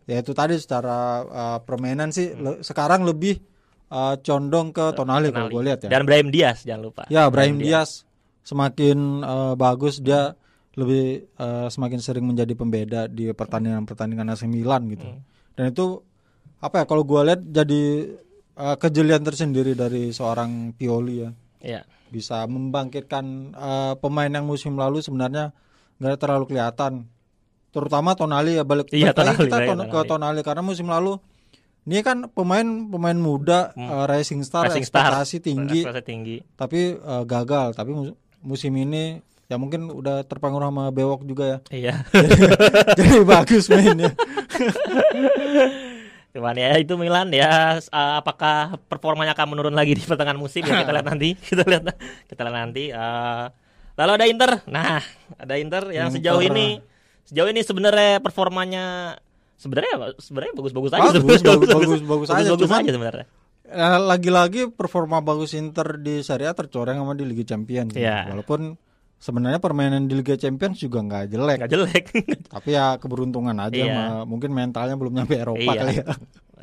ya 0.07 0.17
itu 0.17 0.33
tadi 0.33 0.55
secara 0.55 0.99
eh, 1.23 1.59
permainan 1.61 2.09
sih 2.09 2.33
le- 2.33 2.61
sekarang 2.61 3.03
lebih 3.03 3.39
eh, 3.87 4.15
condong 4.21 4.71
ke 4.71 4.91
Tonali 4.93 5.29
kalau 5.29 5.47
Hmm. 5.47 5.51
Tonali. 5.51 5.53
gue 5.53 5.63
lihat 5.65 5.79
ya. 5.83 5.89
Dan 5.89 6.03
Brahim 6.03 6.29
Diaz 6.29 6.63
jangan 6.63 6.83
lupa. 6.85 7.03
Ya 7.07 7.27
Brahim 7.27 7.59
Diaz 7.59 8.03
semakin 8.43 8.99
eh, 9.21 9.55
bagus 9.55 9.99
dia 9.99 10.35
lebih 10.75 11.05
eh, 11.27 11.67
semakin 11.67 11.99
sering 11.99 12.25
menjadi 12.25 12.53
pembeda 12.53 13.01
di 13.07 13.31
pertandingan-pertandingan 13.31 14.29
AC 14.29 14.45
Milan 14.45 14.87
gitu. 14.89 15.07
Hmm. 15.07 15.21
Dan 15.55 15.71
itu 15.71 16.03
apa 16.57 16.81
ya 16.81 16.85
kalau 16.85 17.03
gua 17.03 17.25
lihat 17.25 17.43
jadi 17.43 17.83
eh, 18.53 18.77
kejelian 18.77 19.21
tersendiri 19.21 19.73
dari 19.73 20.11
seorang 20.11 20.71
Pioli 20.73 21.17
ya. 21.19 21.31
Iya. 21.59 21.83
Bisa 22.07 22.45
membangkitkan 22.45 23.25
eh, 23.53 23.95
pemain 23.97 24.29
yang 24.29 24.45
musim 24.45 24.75
lalu 24.75 25.01
sebenarnya 25.01 25.51
nggak 25.97 26.17
terlalu 26.17 26.45
kelihatan. 26.47 27.09
Terutama 27.77 28.11
Tonali 28.13 28.57
ya 28.57 28.65
balik, 28.65 28.89
Iya, 28.89 29.13
balik 29.13 29.17
Tonali, 29.37 29.37
kita 29.43 29.53
balik 29.55 29.69
ton- 29.69 29.85
ke 29.85 29.99
Tonali. 29.99 30.09
Tonali 30.09 30.41
karena 30.43 30.63
musim 30.63 30.87
lalu 30.87 31.21
ini 31.85 32.01
kan 32.01 32.25
pemain 32.27 32.65
pemain 32.65 33.15
muda 33.15 33.71
eh, 33.71 34.05
rising 34.09 34.41
star 34.41 34.65
Hmm. 34.65 34.73
Racing 34.73 34.83
Star. 34.83 35.13
ekspektasi 35.13 35.37
tinggi 35.39 35.81
Ekspektasi 35.83 36.03
tinggi. 36.03 36.37
tapi 36.53 36.81
eh, 36.95 37.23
gagal 37.25 37.67
tapi 37.73 37.91
mus- 37.93 38.17
musim 38.41 38.73
ini 38.75 39.21
ya 39.45 39.55
mungkin 39.55 39.87
udah 39.87 40.23
terpengaruh 40.23 40.67
sama 40.67 40.85
bewok 40.89 41.23
juga 41.23 41.45
ya 41.47 41.59
Iya. 41.71 41.95
jadi 42.99 43.23
bagus 43.23 43.69
mainnya 43.69 44.11
Cuman 46.33 46.53
ya 46.53 46.77
itu 46.77 46.93
Milan 46.97 47.33
ya 47.33 47.81
uh, 47.81 48.15
apakah 48.15 48.77
performanya 48.85 49.33
akan 49.33 49.47
menurun 49.49 49.73
lagi 49.73 49.97
di 49.97 50.03
pertengahan 50.03 50.37
musim 50.37 50.61
ya 50.61 50.77
kita 50.77 50.93
lihat 50.93 51.07
nanti. 51.07 51.33
Kita 51.49 51.65
lihat 51.65 51.97
kita 52.27 52.41
lihat 52.43 52.57
nanti. 52.59 52.85
Uh, 52.93 53.49
lalu 53.97 54.11
ada 54.13 54.27
Inter. 54.29 54.51
Nah, 54.67 55.01
ada 55.33 55.55
Inter 55.57 55.89
yang 55.91 56.13
Inter. 56.13 56.21
sejauh 56.21 56.45
ini 56.45 56.77
sejauh 57.27 57.47
ini 57.47 57.61
sebenarnya 57.61 58.19
performanya 58.19 59.15
sebenarnya 59.55 60.17
sebenarnya 60.17 60.53
bagus-bagus 60.55 60.93
aja 60.93 61.03
Bagus, 61.03 61.17
sebenarnya. 61.17 61.47
bagus, 61.49 61.69
bagus, 61.69 62.01
bagus 62.03 62.29
aja. 62.31 62.49
bagus 62.49 62.61
Cuman- 62.63 62.81
aja 62.81 62.93
sebenarnya. 62.93 63.27
Eh, 63.67 63.99
lagi-lagi 64.01 64.61
performa 64.71 65.19
bagus 65.19 65.51
Inter 65.53 65.99
di 65.99 66.23
Serie 66.23 66.47
A 66.47 66.55
tercoreng 66.55 66.97
sama 66.97 67.13
di 67.13 67.25
Liga 67.25 67.43
Champions 67.45 67.91
Iya. 67.93 68.31
walaupun 68.31 68.79
sebenarnya 69.17 69.59
permainan 69.59 70.07
di 70.07 70.15
Liga 70.15 70.37
Champions 70.37 70.79
juga 70.79 71.01
nggak 71.01 71.25
jelek 71.27 71.59
Nggak 71.59 71.73
jelek. 71.73 72.05
tapi 72.55 72.69
ya 72.71 72.95
keberuntungan 72.95 73.57
aja 73.57 73.83
ma- 73.89 74.23
mungkin 74.23 74.53
mentalnya 74.53 74.95
belum 74.95 75.11
nyampe 75.13 75.35
Eropa 75.35 75.59
Iya. 75.67 75.73
kali 75.77 75.93
ya 75.93 76.05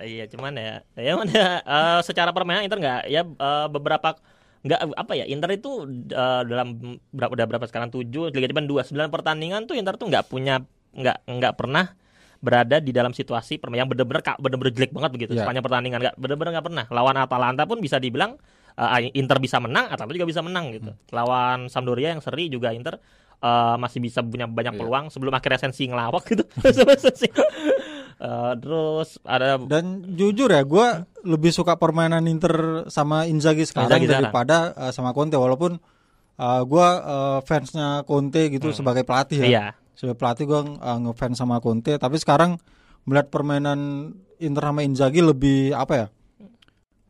iya, 0.02 0.26
cuman 0.28 0.54
ya 0.54 0.76
ya 0.96 1.14
mana 1.14 1.44
uh, 1.62 2.00
secara 2.02 2.32
permainan 2.32 2.64
Inter 2.64 2.80
nggak 2.80 3.02
ya 3.06 3.22
uh, 3.22 3.68
beberapa 3.68 4.16
nggak 4.64 4.80
apa 4.96 5.14
ya 5.14 5.26
Inter 5.28 5.52
itu 5.52 5.84
uh, 6.16 6.42
dalam 6.44 6.80
berapa 7.12 7.32
udah 7.32 7.46
berapa 7.46 7.66
sekarang 7.68 7.92
tujuh 7.92 8.32
Liga 8.32 8.48
Champions 8.48 8.70
dua 8.70 8.82
sembilan 8.82 9.12
pertandingan 9.12 9.68
tuh 9.68 9.76
Inter 9.76 10.00
tuh 10.00 10.08
nggak 10.08 10.32
punya 10.32 10.64
nggak 10.96 11.28
nggak 11.28 11.54
pernah 11.60 11.92
berada 12.40 12.80
di 12.80 12.92
dalam 12.92 13.12
situasi 13.12 13.60
yang 13.72 13.88
bener-bener 13.88 14.20
kak 14.20 14.40
bener-bener 14.40 14.72
jelek 14.72 14.92
banget 14.92 15.12
begitu 15.12 15.32
Iya. 15.32 15.44
sepanjang 15.44 15.64
pertandingan 15.64 16.00
nggak 16.00 16.16
bener-bener 16.16 16.52
nggak 16.56 16.66
pernah 16.68 16.86
lawan 16.92 17.16
Atalanta 17.16 17.64
pun 17.64 17.80
bisa 17.80 18.00
dibilang 18.00 18.36
uh, 18.76 19.00
Inter 19.16 19.40
bisa 19.40 19.60
menang 19.60 19.88
Atalanta 19.88 20.12
juga 20.12 20.28
bisa 20.28 20.40
menang 20.44 20.72
gitu 20.72 20.92
lawan 21.12 21.68
Sampdoria 21.68 22.16
yang 22.16 22.24
seri 22.24 22.48
juga 22.48 22.72
Inter 22.72 23.00
uh, 23.40 23.76
masih 23.76 24.00
bisa 24.00 24.24
punya 24.24 24.48
banyak 24.48 24.76
Iya. 24.76 24.80
peluang 24.80 25.06
sebelum 25.08 25.32
akhirnya 25.32 25.60
Sensi 25.60 25.88
ngelawak 25.88 26.24
gitu. 26.24 26.44
Uh, 28.24 28.56
terus 28.56 29.20
ada 29.28 29.60
dan 29.68 30.00
jujur 30.16 30.48
ya 30.48 30.64
gue 30.64 30.88
lebih 31.28 31.52
suka 31.52 31.76
permainan 31.76 32.24
Inter 32.32 32.88
sama 32.88 33.28
Inzaghi 33.28 33.68
sekarang 33.68 34.00
Inzaghi 34.00 34.08
daripada 34.08 34.72
eh, 34.80 34.92
sama 34.96 35.12
Conte. 35.12 35.36
Walaupun 35.36 35.76
gue 36.40 36.88
fansnya 37.44 38.08
Conte 38.08 38.48
gitu 38.48 38.72
sebagai 38.72 39.04
pelatih 39.04 39.44
ya. 39.44 39.48
Iya. 39.48 39.66
Sebagai 39.92 40.18
pelatih 40.24 40.46
gue 40.48 40.62
ngefans 40.80 41.36
sama 41.36 41.60
Conte. 41.60 42.00
Tapi 42.00 42.16
sekarang 42.16 42.56
melihat 43.04 43.28
permainan 43.28 44.12
Inter 44.40 44.72
sama 44.72 44.88
Inzaghi 44.88 45.20
lebih 45.20 45.76
apa 45.76 45.94
ya 45.96 46.08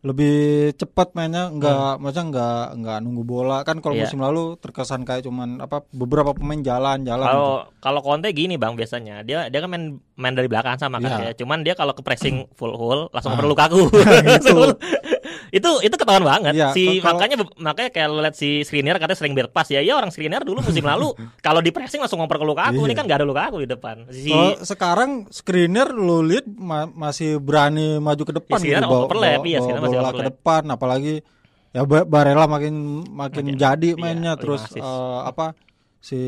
lebih 0.04 0.36
cepat 0.76 1.16
mainnya 1.16 1.48
nggak 1.48 1.96
maksudnya 1.96 2.26
nggak 2.28 2.66
nggak 2.76 2.98
nunggu 3.00 3.24
bola 3.24 3.64
kan 3.64 3.80
kalau 3.80 3.96
Iya. 3.96 4.04
musim 4.04 4.20
lalu 4.20 4.60
terkesan 4.60 5.08
kayak 5.08 5.24
cuman 5.24 5.64
apa 5.64 5.88
beberapa 5.90 6.36
pemain 6.36 6.60
jalan-jalan 6.60 7.24
Kalau 7.24 7.40
gitu. 7.64 7.80
kalau 7.80 8.00
Conte 8.04 8.28
gini 8.30 8.60
bang 8.60 8.76
biasanya 8.76 9.24
dia 9.24 9.48
dia 9.48 9.64
kan 9.64 9.72
main 9.72 9.86
main 10.14 10.36
dari 10.36 10.52
belakang 10.52 10.76
sama 10.76 11.00
kan 11.00 11.24
Iya. 11.24 11.32
ya. 11.32 11.40
Cuman 11.40 11.64
dia 11.64 11.72
kalau 11.74 11.96
ke 11.96 12.04
pressing 12.04 12.44
full 12.60 12.76
full 12.76 13.08
langsung 13.10 13.32
Ah. 13.32 13.40
ngoper 13.40 13.48
Lukaku. 13.48 13.82
Gitu. 13.88 14.52
itu 15.54 15.70
itu 15.80 15.94
ketahuan 15.94 16.26
banget. 16.26 16.52
Iya, 16.52 16.74
si 16.74 16.98
kalau- 16.98 17.14
makanya 17.16 17.36
makanya 17.56 17.90
kayak 17.90 18.08
lu 18.10 18.20
lihat 18.20 18.34
si 18.34 18.66
Skriniar 18.66 18.98
katanya 18.98 19.16
sering 19.16 19.32
biar 19.32 19.48
pas 19.48 19.66
ya. 19.66 19.78
Iya 19.78 19.94
orang 19.94 20.10
Skriniar 20.10 20.42
dulu 20.42 20.60
musim 20.60 20.82
lalu 20.82 21.14
kalau 21.46 21.62
di 21.62 21.70
pressing 21.70 22.02
langsung 22.02 22.18
ngoper 22.18 22.36
ke 22.36 22.46
Lukaku. 22.48 22.82
Ini 22.82 22.90
Iya. 22.90 22.98
kan 22.98 23.06
gak 23.06 23.18
ada 23.20 23.28
Lukaku 23.28 23.56
di 23.60 23.70
depan. 23.70 23.96
Si 24.10 24.28
Kalau 24.28 24.58
sekarang 24.60 25.10
screener 25.30 25.88
lu 25.88 26.20
lihat 26.22 26.50
ma- 26.50 26.90
masih 26.90 27.38
berani 27.38 27.98
maju 27.98 28.24
ke 28.24 28.34
depan 28.34 28.58
Ya, 28.58 28.62
Skriniar 28.74 28.84
bawa, 28.84 29.06
overlap, 29.06 29.30
bawa- 29.38 29.46
iya, 29.46 29.60
bawa 29.62 29.88
bola 29.88 30.10
ke 30.12 30.24
depan 30.28 30.62
apalagi 30.68 31.14
ya 31.70 31.82
Ba- 31.84 32.04
Barella 32.04 32.46
makin 32.46 32.74
makin 33.08 33.46
Makin- 33.48 33.56
jadi 33.56 33.90
iya, 33.90 34.00
mainnya 34.00 34.34
lima 34.34 34.42
terus 34.42 34.62
assist. 34.64 34.82
eh, 34.82 35.20
apa 35.24 35.54
si 36.00 36.20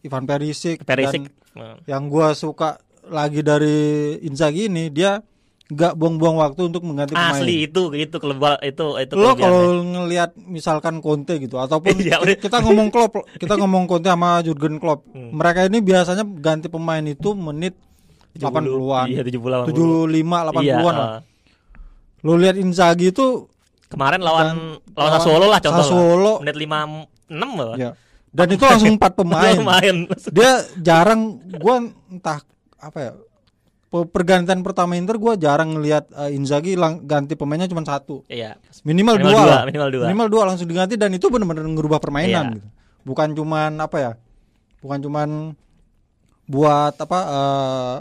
Ivan 0.00 0.24
Perisic, 0.24 0.82
Perisic 0.82 1.30
dan 1.54 1.78
yang 1.86 2.06
gua 2.06 2.34
suka 2.34 2.76
lagi 3.04 3.40
dari 3.40 3.78
Inzaghi 4.20 4.66
ini 4.66 4.88
dia 4.88 5.22
nggak 5.64 5.96
buang-buang 5.96 6.36
waktu 6.36 6.68
untuk 6.68 6.84
mengganti 6.84 7.16
pemain. 7.16 7.32
asli 7.32 7.64
itu 7.64 7.88
itu 7.90 8.12
kelebihan 8.14 8.60
itu 8.60 9.00
itu 9.00 9.12
Lo 9.14 9.32
kalau 9.32 9.80
ngelihat 9.80 10.36
misalkan 10.36 11.00
Conte 11.00 11.40
gitu 11.40 11.56
ataupun 11.56 11.96
Iya, 12.04 12.20
kita 12.36 12.60
ngomong 12.60 12.92
Klopp, 12.92 13.24
kita 13.34 13.56
ngomong 13.56 13.88
Conte 13.88 14.06
sama 14.06 14.44
Jurgen 14.44 14.76
Klopp. 14.76 15.08
Hmm. 15.08 15.32
Mereka 15.32 15.64
ini 15.66 15.80
biasanya 15.80 16.20
ganti 16.36 16.68
pemain 16.68 17.00
itu 17.00 17.32
menit 17.32 17.80
80-an. 18.36 19.06
Iya 19.08 19.22
70 19.22 19.40
80. 19.64 19.72
75 19.72 20.52
80-an 20.52 20.60
Iya, 20.60 20.76
lah. 20.82 21.08
eh. 21.16 21.20
Lo 22.20 22.32
lihat 22.36 22.56
Inzaghi 22.56 23.08
itu 23.08 23.48
Kemarin 23.84 24.20
lawan 24.20 24.44
Dan 24.44 24.58
lawan 24.92 25.10
Sassuolo 25.14 25.46
lah 25.46 25.60
contoh. 25.60 25.80
Sassuolo. 25.80 26.32
lah. 26.34 26.36
Menit 26.42 26.56
56 26.58 27.30
loh. 27.56 27.74
ya. 27.78 27.90
Dan 28.28 28.46
itu 28.50 28.64
langsung 28.66 28.92
empat 28.98 29.12
pemain. 29.22 29.54
Main. 29.56 29.96
Dia 30.28 30.50
jarang 30.76 31.20
gua 31.56 31.78
entah 32.10 32.42
apa 32.76 32.98
ya. 33.00 33.12
Pe- 33.94 34.10
Pergantian 34.10 34.58
pertama 34.60 34.98
Inter 34.98 35.14
gua 35.14 35.34
jarang 35.34 35.70
ngelihat 35.72 36.10
eh, 36.10 36.34
Inzaghi 36.34 36.74
lang- 36.74 37.04
ganti 37.04 37.32
pemainnya 37.32 37.70
cuma 37.70 37.80
satu. 37.80 38.26
Iya. 38.26 38.58
Minimal, 38.82 39.16
Minimal 39.16 39.22
dua, 39.22 39.30
dua, 39.38 39.46
lah. 39.48 39.62
minimal 39.64 39.88
dua. 39.88 40.04
Minimal 40.04 40.28
dua 40.28 40.42
langsung 40.44 40.66
diganti 40.66 40.94
dan 40.94 41.10
itu 41.10 41.26
benar-benar 41.28 41.62
ngerubah 41.62 41.98
permainan 41.98 42.44
Iya. 42.44 42.54
gitu. 42.56 42.68
Bukan 43.04 43.28
cuman 43.32 43.78
apa 43.78 43.96
ya? 43.96 44.12
Bukan 44.80 44.98
cuman 45.00 45.28
buat 46.44 46.94
apa 46.94 47.18
eh, 47.22 47.96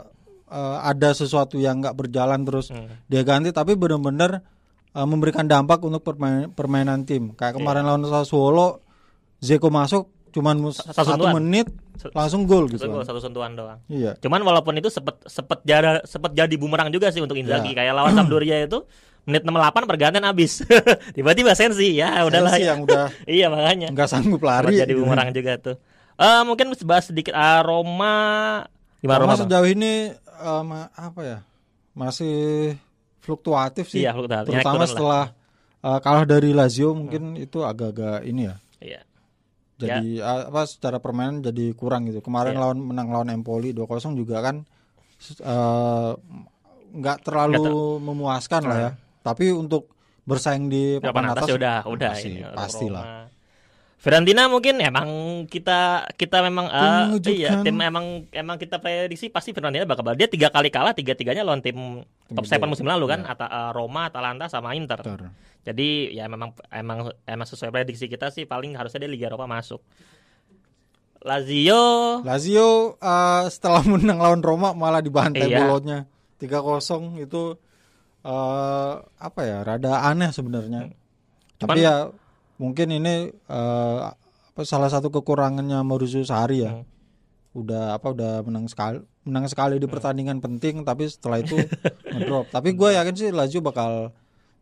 eh, 0.51 0.77
ada 0.83 1.09
sesuatu 1.11 1.55
yang 1.55 1.79
nggak 1.79 1.95
berjalan 1.95 2.41
terus 2.41 2.67
Hmm. 2.67 2.89
dia 3.05 3.21
ganti 3.21 3.49
tapi 3.49 3.73
benar-benar 3.73 4.41
eh, 4.89 5.05
memberikan 5.05 5.45
dampak 5.45 5.79
untuk 5.79 6.03
permain- 6.03 6.49
permainan 6.49 7.01
tim. 7.03 7.31
Iya. 7.31 7.35
Kayak 7.35 7.53
kemarin 7.55 7.83
lawan 7.83 8.03
Sassuolo 8.03 8.81
Zeko 9.39 9.67
masuk 9.67 10.07
cuman 10.33 10.55
Satu 10.73 11.13
satu 11.13 11.25
menit 11.31 11.69
langsung 12.11 12.43
gol 12.43 12.65
Satu 12.67 12.73
gitu. 12.75 12.85
gol, 12.89 13.05
satu 13.05 13.21
sentuhan 13.21 13.53
doang. 13.53 13.77
Iya. 13.85 14.17
Cuman 14.17 14.41
walaupun 14.41 14.73
itu 14.75 14.89
sepet 14.89 15.13
sepet 15.23 15.61
jadi 15.61 16.01
sepet 16.03 16.33
jadi 16.33 16.55
bumerang 16.57 16.89
juga 16.89 17.13
sih 17.13 17.21
untuk 17.21 17.37
Inzaghi. 17.37 17.71
Iya. 17.71 17.85
Kayak 17.85 17.93
lawan 17.95 18.13
Sampdoria 18.17 18.65
itu 18.65 18.81
menit 19.23 19.45
68 19.45 19.87
pergantian 19.87 20.25
habis. 20.25 20.65
Tiba-tiba 21.15 21.53
sensi 21.55 21.95
ya 21.95 22.25
udahlah. 22.25 22.57
Sensi 22.57 22.65
ya. 22.65 22.73
yang 22.75 22.81
udah 22.83 23.05
iya 23.39 23.45
makanya. 23.47 23.87
nggak 23.93 24.09
sanggup 24.09 24.41
lari. 24.41 24.75
jadi 24.75 24.89
gitu. 24.89 25.05
bumerang 25.05 25.29
juga 25.31 25.55
tuh. 25.61 25.75
Eh 26.17 26.41
mungkin 26.43 26.73
bahas 26.83 27.07
sedikit 27.07 27.31
ah, 27.33 27.61
Roma 27.63 28.15
gimana 28.99 29.17
Roma 29.21 29.23
Roma? 29.23 29.33
Bang? 29.37 29.41
sejauh 29.47 29.67
ini 29.69 29.93
eh, 30.17 30.61
ma- 30.65 30.91
apa 30.91 31.21
ya? 31.23 31.37
Masih 31.93 32.35
fluktuatif 33.21 33.87
sih. 33.87 34.01
Iya, 34.03 34.11
fluktuatif. 34.17 34.49
Terutama 34.51 34.83
lah. 34.83 34.89
setelah 34.89 35.23
eh, 35.79 35.99
kalah 36.03 36.25
dari 36.25 36.51
Lazio 36.51 36.91
mungkin 36.91 37.37
itu 37.37 37.61
agak-agak 37.63 38.25
ini 38.25 38.49
ya. 38.49 38.55
Iya. 38.83 39.01
Jadi 39.73 40.21
eh, 40.21 40.43
apa 40.49 40.61
secara 40.69 40.97
permainan 41.01 41.41
jadi 41.41 41.73
kurang 41.73 42.05
gitu. 42.09 42.21
Kemarin 42.21 42.53
Iya. 42.55 42.61
lawan 42.61 42.79
menang 42.79 43.07
lawan 43.09 43.29
Empoli 43.33 43.73
2-0 43.73 44.13
juga 44.13 44.39
kan 44.43 44.61
eh, 45.39 46.11
nggak 46.93 47.17
terlalu 47.25 47.97
memuaskan 47.99 48.61
lah 48.69 48.77
ya. 48.77 48.91
Tapi 49.23 49.49
untuk 49.49 49.89
bersaing 50.23 50.71
di 50.71 50.99
Papan 51.03 51.35
atas 51.35 51.43
atas 51.43 51.49
ya 51.51 51.55
udah 51.59 51.77
udah 51.83 52.09
pasti, 52.15 52.29
ini 52.31 52.41
untuk 52.47 52.55
pasti 52.55 52.85
Roma. 52.87 53.01
Fiorentina 54.03 54.45
mungkin 54.45 54.75
emang 54.77 55.07
kita 55.47 55.79
kita 56.13 56.43
memang 56.43 56.67
eh, 56.67 56.83
mengejutkan. 57.07 57.31
iya 57.33 57.51
tim 57.63 57.79
emang 57.79 58.05
emang 58.29 58.57
kita 58.57 58.75
prediksi 58.77 59.31
pasti 59.31 59.55
Fiorentina 59.55 59.87
bakal 59.87 60.03
dia 60.11 60.27
tiga 60.27 60.51
kali 60.51 60.67
kalah 60.67 60.91
tiga 60.91 61.15
tiganya 61.15 61.39
lawan 61.41 61.63
tim 61.63 62.03
top. 62.27 62.43
7 62.43 62.67
musim 62.67 62.83
lalu 62.83 63.07
kan 63.07 63.23
Iya. 63.23 63.31
Ata- 63.31 63.47
eh, 63.47 63.71
Roma, 63.71 64.05
Atalanta 64.05 64.45
sama 64.47 64.75
Inter. 64.75 64.99
Betul. 64.99 65.31
Jadi 65.63 66.11
ya 66.11 66.27
memang 66.27 66.51
emang 66.67 66.99
emang 67.23 67.47
sesuai 67.47 67.71
prediksi 67.71 68.05
kita 68.05 68.27
sih 68.27 68.43
paling 68.43 68.75
harusnya 68.75 68.99
dia 68.99 69.07
Liga 69.07 69.31
Eropa 69.31 69.47
masuk. 69.47 69.79
Lazio 71.23 72.19
Lazio 72.21 72.99
eh, 72.99 73.43
setelah 73.47 73.83
menang 73.89 74.19
lawan 74.19 74.41
Roma 74.41 74.75
malah 74.75 74.99
dibantai 74.99 75.47
Iya. 75.47 75.63
Bolonya 75.63 76.03
3-0 76.35 76.75
itu 77.17 77.55
eh, 78.21 78.93
apa 78.99 79.41
ya 79.41 79.63
rada 79.63 80.03
aneh 80.03 80.27
sebenarnya. 80.29 80.91
Cuman- 81.55 81.71
Tapi 81.71 81.79
ya 81.79 82.11
mungkin 82.63 82.87
ini 82.93 83.15
eh, 83.29 83.99
apa 84.53 84.61
salah 84.63 84.87
satu 84.87 85.11
kekurangannya 85.11 85.83
Mauricio 85.83 86.23
Sarri 86.23 86.63
ya. 86.63 86.71
Hmm. 86.73 86.87
Udah 87.53 87.93
apa 87.93 88.09
udah 88.09 88.41
menang 88.41 88.65
sekali 88.65 88.97
menang 89.23 89.45
sekali 89.45 89.77
di 89.77 89.85
pertandingan 89.85 90.39
penting 90.39 90.81
tapi 90.81 91.05
setelah 91.05 91.37
itu 91.37 91.59
ngedrop. 92.15 92.47
Tapi 92.47 92.71
gue 92.71 92.89
yakin 92.93 93.13
sih 93.13 93.29
Lazio 93.29 93.59
bakal 93.59 94.15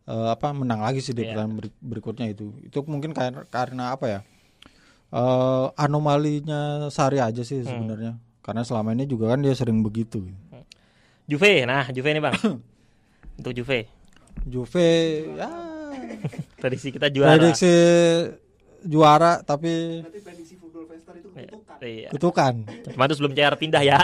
eh, 0.03 0.27
apa 0.27 0.49
menang 0.51 0.81
lagi 0.81 0.99
sih 0.99 1.13
di 1.13 1.21
Iya. 1.21 1.37
pertandingan 1.37 1.55
beri- 1.55 1.79
berikutnya 1.79 2.27
itu. 2.27 2.49
Itu 2.61 2.81
mungkin 2.83 3.13
karena 3.13 3.45
karena 3.45 3.93
apa 3.93 4.07
ya? 4.09 4.21
eh 5.11 5.67
anomalinya 5.75 6.87
Sarri 6.87 7.19
aja 7.19 7.43
sih 7.43 7.61
sebenarnya. 7.61 8.15
Karena 8.41 8.63
selama 8.63 8.91
ini 8.91 9.05
juga 9.05 9.29
kan 9.29 9.39
dia 9.39 9.51
sering 9.51 9.83
begitu. 9.83 10.23
Juve, 11.27 11.63
nah 11.63 11.85
Juve 11.87 12.11
nih 12.11 12.23
bang. 12.23 12.35
Untuk 13.39 13.51
Juve, 13.53 13.87
Juve 14.43 14.89
ya 15.35 15.51
prediksi 16.57 16.89
kita 16.89 17.07
juara. 17.07 17.35
prediksi 17.35 17.73
juara 18.81 19.41
tapi 19.41 20.01
Berarti 20.01 20.19
prediksi 20.21 20.53
football 20.57 20.85
fester 20.87 21.13
itu 21.15 21.27
Iya. 21.31 21.47
kutukan. 21.47 21.77
Iya. 21.81 22.09
kutukan. 22.09 22.53
Cuma 22.91 23.03
itu 23.05 23.15
sebelum 23.15 23.33
CR 23.33 23.55
pindah 23.55 23.81
ya. 23.81 23.99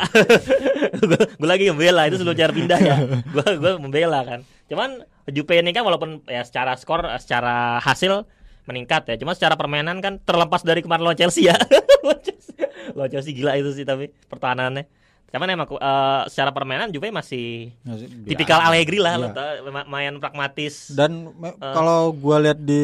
gue 1.39 1.48
lagi 1.48 1.70
membela 1.70 2.06
itu 2.06 2.17
sebelum 2.17 2.34
CR 2.34 2.53
pindah 2.53 2.79
ya. 2.79 2.96
Gue 3.25 3.48
gue 3.58 3.72
membela 3.77 4.22
kan. 4.24 4.39
Cuman 4.67 5.03
Juve 5.27 5.60
ini 5.60 5.75
kan 5.75 5.84
walaupun 5.84 6.24
ya 6.24 6.39
secara 6.41 6.79
skor, 6.79 7.03
secara 7.20 7.77
hasil 7.77 8.24
meningkat 8.63 9.08
ya. 9.08 9.15
Cuma 9.20 9.36
secara 9.36 9.60
permainan 9.60 10.00
kan 10.00 10.20
terlepas 10.22 10.63
dari 10.63 10.79
kemarin 10.79 11.03
lawan 11.03 11.17
Chelsea 11.17 11.50
ya. 11.50 11.56
Lawan 12.03 12.22
Chelsea. 12.24 12.53
Lawan 12.96 13.10
Chelsea 13.12 13.32
gila 13.36 13.53
itu 13.56 13.74
sih 13.74 13.84
tapi 13.84 14.08
pertahanannya. 14.29 14.88
Cuman 15.27 15.48
emang 15.50 15.67
eh, 15.69 16.22
secara 16.27 16.50
permainan 16.50 16.88
Juve 16.88 17.10
masih 17.10 17.75
tipikal 18.24 18.62
Allegri 18.62 18.98
lah, 18.98 19.15
Iya. 19.17 19.29
tau, 19.29 19.51
main 19.86 20.15
pragmatis. 20.15 20.89
Dan 20.89 21.36
Eh. 21.38 21.53
kalau 21.60 22.12
gua 22.12 22.39
lihat 22.39 22.60
di 22.60 22.84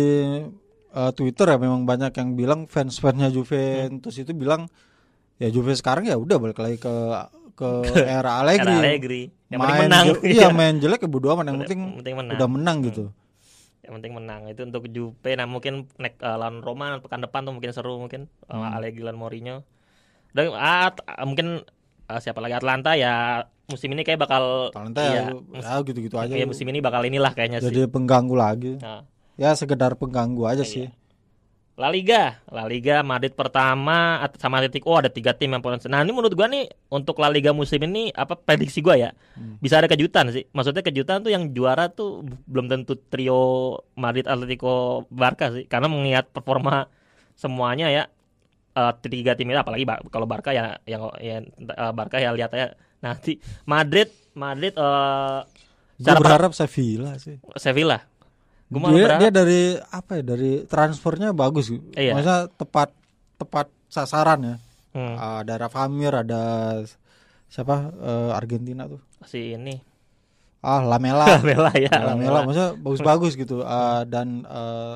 eh, 0.90 1.12
Twitter 1.12 1.48
ya 1.48 1.58
memang 1.58 1.84
banyak 1.84 2.12
yang 2.12 2.30
bilang 2.34 2.60
fans-fansnya 2.66 3.30
Juventus 3.30 4.14
itu 4.14 4.32
bilang 4.32 4.68
ya 5.36 5.48
Juve 5.48 5.74
sekarang 5.74 6.04
ya 6.04 6.16
udah 6.16 6.38
balik 6.38 6.60
lagi 6.60 6.78
ke 6.78 6.94
ke 7.54 7.70
era 8.20 8.38
Allegri. 8.38 8.66
Era 8.68 8.82
Allegri. 8.82 9.24
Yang 9.48 9.60
penting 9.60 9.74
Main 9.76 9.86
menang. 9.86 10.06
je- 10.08 10.22
iya 10.34 10.48
main 10.50 10.76
jelek 10.78 11.00
ya 11.00 11.08
bodo 11.08 11.28
amat 11.32 11.46
yang 11.48 11.60
penting 11.60 11.80
penting 11.98 12.16
menang. 12.16 12.36
udah 12.36 12.48
menang 12.48 12.78
gitu. 12.84 13.04
Yang 13.80 13.94
penting 13.96 14.14
menang. 14.14 14.42
Itu 14.48 14.62
untuk 14.64 14.84
Juve 14.88 15.32
nah 15.32 15.46
mungkin 15.46 15.74
nek 15.96 16.14
eh, 16.16 16.36
lawan 16.36 16.60
Roma 16.60 17.00
pekan 17.00 17.20
depan 17.20 17.42
tuh 17.42 17.54
mungkin 17.54 17.72
seru 17.72 17.98
mungkin 17.98 18.28
Hmm. 18.46 18.68
Allegri 18.70 19.02
lawan 19.02 19.16
Mourinho. 19.16 19.64
Dan 20.30 20.52
ah, 20.52 20.90
mungkin 21.24 21.62
eh, 22.06 22.20
siapa 22.20 22.40
lagi 22.40 22.56
Atlanta 22.56 22.94
ya 22.94 23.44
musim 23.64 23.90
ini 23.90 24.04
kayak 24.04 24.20
bakal 24.20 24.70
iya, 24.94 25.02
ya, 25.02 25.24
mus- 25.34 25.64
ya 25.64 25.76
gitu-gitu 25.82 26.16
aja. 26.16 26.34
iya, 26.34 26.46
musim 26.46 26.68
ini 26.68 26.80
bakal 26.80 27.02
inilah 27.02 27.32
kayaknya 27.32 27.60
sih. 27.60 27.72
Jadi 27.72 27.88
pengganggu 27.88 28.36
lagi. 28.36 28.74
Nah, 28.78 29.08
Ya 29.34 29.50
sekedar 29.58 29.98
pengganggu 29.98 30.46
aja 30.46 30.62
Iya. 30.62 30.70
sih. 30.70 30.86
La 31.74 31.90
Liga, 31.90 32.38
La 32.54 32.70
Liga 32.70 33.02
Madrid 33.02 33.34
pertama 33.34 34.22
sama 34.38 34.62
Atletico 34.62 34.94
oh, 34.94 35.02
ada 35.02 35.10
tiga 35.10 35.34
tim 35.34 35.50
yang 35.50 35.58
potensi. 35.58 35.90
Nah 35.90 36.06
ini 36.06 36.14
menurut 36.14 36.38
gua 36.38 36.46
nih 36.46 36.70
untuk 36.88 37.18
La 37.18 37.34
Liga 37.34 37.50
musim 37.50 37.82
ini 37.82 38.14
apa 38.14 38.38
prediksi 38.38 38.78
gua 38.78 38.94
ya 38.94 39.10
Hmm. 39.34 39.58
bisa 39.58 39.82
ada 39.82 39.90
kejutan 39.90 40.30
sih. 40.30 40.46
Maksudnya 40.54 40.86
kejutan 40.86 41.26
tuh 41.26 41.34
yang 41.34 41.50
juara 41.50 41.90
tuh 41.90 42.22
belum 42.46 42.70
tentu 42.70 42.94
trio 42.94 43.42
Madrid 43.98 44.30
Atletico 44.30 45.10
Barca 45.10 45.50
sih 45.50 45.66
karena 45.66 45.90
mengingat 45.90 46.30
performa 46.30 46.86
semuanya 47.34 47.90
ya 47.90 48.06
eh, 48.74 48.94
tiga 49.04 49.34
tim 49.34 49.48
itu 49.48 49.58
apalagi 49.58 49.84
Ba- 49.84 50.02
kalau 50.08 50.26
Barca 50.26 50.50
ya 50.50 50.78
yang 50.84 51.14
ya, 51.18 51.40
eh, 51.44 51.92
Barca 51.92 52.18
ya 52.18 52.32
lihat 52.32 52.52
aja 52.52 52.74
nanti 53.00 53.38
Madrid 53.64 54.10
Madrid 54.34 54.74
eh 54.74 55.40
Gue 55.94 56.10
per- 56.10 56.26
berharap 56.26 56.52
Sevilla 56.52 57.16
sih. 57.16 57.38
Sevilla. 57.56 58.02
Gua 58.68 58.90
Dia, 58.90 59.06
berharap 59.06 59.20
dia 59.22 59.30
dari 59.32 59.62
apa 59.78 60.12
ya 60.18 60.24
dari 60.26 60.52
transfernya 60.66 61.30
bagus. 61.32 61.70
Iya. 61.94 62.18
Maksudnya 62.18 62.50
tepat 62.52 62.90
tepat 63.38 63.68
sasaran 63.88 64.40
ya. 64.42 64.56
Hmm, 64.92 65.16
ada 65.42 65.54
Rafa 65.56 65.86
Mir, 65.86 66.12
ada 66.12 66.42
siapa 67.46 67.94
eh, 67.94 68.32
Argentina 68.34 68.90
tuh. 68.90 69.00
si 69.24 69.54
ini 69.54 69.78
Ah, 70.60 70.82
Lamela. 70.82 71.28
Lamela 71.38 71.72
ya 71.78 71.94
Lamela 71.94 72.42
maksudnya 72.42 72.74
bagus-bagus 72.76 73.38
gitu. 73.38 73.62
Eh, 73.62 74.02
dan 74.10 74.44
eh, 74.44 74.96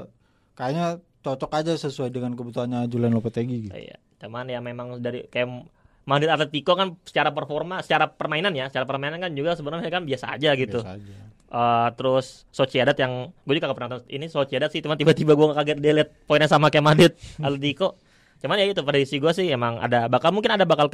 kayaknya 0.54 0.98
cocok 1.28 1.52
aja 1.54 1.76
sesuai 1.76 2.08
dengan 2.08 2.32
kebutuhannya 2.34 2.88
Julian 2.88 3.12
Lopetegui 3.12 3.68
gitu. 3.68 3.74
Iya, 3.74 4.00
cuman 4.18 4.48
ya 4.48 4.60
memang 4.60 4.98
dari 4.98 5.28
kayak 5.28 5.68
Madrid 6.04 6.32
Atletico 6.32 6.72
kan 6.72 6.96
secara 7.04 7.30
performa, 7.30 7.84
secara 7.84 8.08
permainan 8.08 8.52
ya, 8.52 8.72
secara 8.72 8.88
permainan 8.88 9.20
kan 9.20 9.32
juga 9.32 9.54
sebenarnya 9.54 9.92
kan 9.92 10.08
biasa 10.08 10.26
aja 10.32 10.56
gitu. 10.56 10.80
Biasa 10.80 10.96
aja. 10.96 11.16
Eh, 11.48 11.88
terus 11.94 12.48
Sociedad 12.50 12.92
yang 12.94 13.32
gue 13.38 13.54
juga 13.54 13.68
gak 13.68 13.76
pernah 13.76 13.92
nonton 13.94 14.08
ini 14.08 14.28
Sociedad 14.28 14.68
sih, 14.68 14.80
cuma 14.80 14.96
tiba-tiba 14.96 15.32
gue 15.32 15.48
kaget 15.54 15.78
dia 15.78 15.94
lihat 15.94 16.10
poinnya 16.24 16.48
sama 16.48 16.68
kayak 16.68 16.86
Madrid 16.86 17.12
Atletico. 17.44 18.00
Cuman 18.38 18.56
ya 18.56 18.66
itu 18.66 18.80
prediksi 18.82 19.18
gue 19.18 19.32
sih 19.34 19.48
emang 19.48 19.80
ada 19.80 20.08
bakal 20.08 20.32
mungkin 20.32 20.54
ada 20.54 20.64
bakal 20.64 20.88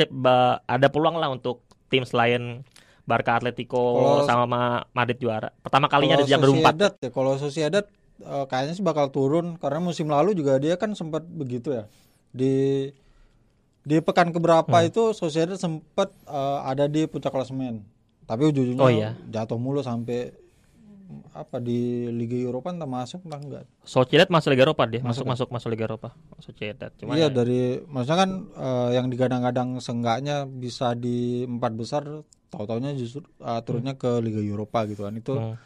ada 0.64 0.88
peluang 0.88 1.16
lah 1.16 1.28
untuk 1.28 1.62
tim 1.88 2.02
selain 2.04 2.64
Barca 3.04 3.36
Atletico 3.36 3.82
Kalau- 4.00 4.26
sama 4.26 4.46
Ma- 4.48 4.84
Madrid 4.94 5.20
juara. 5.20 5.52
Pertama 5.52 5.86
kalinya 5.86 6.16
dari 6.16 6.26
jam 6.26 6.40
4. 6.40 6.48
Sociedad 6.48 6.94
ya, 6.96 7.10
kalau 7.10 7.32
Sociedad 7.36 7.86
eh, 8.20 8.46
kayaknya 8.46 8.74
sih 8.74 8.84
bakal 8.84 9.10
turun 9.10 9.56
karena 9.56 9.80
musim 9.80 10.06
lalu 10.06 10.34
juga 10.34 10.58
dia 10.58 10.76
kan 10.76 10.92
sempat 10.92 11.24
begitu 11.24 11.74
ya. 11.74 11.86
Di 12.30 12.90
di 13.82 14.00
pekan 14.00 14.30
keberapa 14.30 14.70
Hmm. 14.72 14.86
itu 14.86 15.12
Sociedad 15.12 15.56
sempat 15.56 16.14
eh, 16.24 16.60
ada 16.64 16.86
di 16.86 17.04
puncak 17.04 17.30
klasemen. 17.30 17.84
Tapi 18.24 18.48
ujung-ujungnya 18.48 18.80
Oh, 18.80 18.88
iya. 18.88 19.12
jatuh 19.28 19.58
mulu 19.58 19.82
sampai 19.82 20.32
apa 21.32 21.58
di 21.58 22.08
Liga 22.10 22.40
Eropa 22.40 22.72
entah 22.72 22.88
masuk 22.88 23.22
entah 23.22 23.38
enggak. 23.38 23.64
Sociedad 23.84 24.26
masuk 24.28 24.50
Liga 24.50 24.64
Eropa 24.64 24.84
dia, 24.86 24.98
masuk 25.00 25.28
Masuk 25.28 25.46
masuk 25.46 25.48
masuk 25.52 25.70
Liga 25.70 25.86
Eropa. 25.86 26.10
Sociedad. 26.40 26.90
Cuma 26.96 27.14
iya 27.14 27.28
ya- 27.28 27.30
dari 27.30 27.62
maksudnya 27.84 28.18
kan 28.18 28.32
eh, 28.50 28.90
yang 28.94 29.08
digadang-gadang 29.08 29.78
seenggaknya 29.78 30.46
bisa 30.46 30.96
di 30.96 31.18
empat 31.44 31.72
besar 31.74 32.04
tahu-taunya 32.48 32.94
justru 32.94 33.22
eh, 33.38 33.62
turunnya 33.62 33.94
ke 33.94 34.10
Liga 34.20 34.40
Eropa 34.40 34.86
gitu 34.86 35.04
kan 35.04 35.14
itu 35.14 35.34
Hmm. 35.34 35.58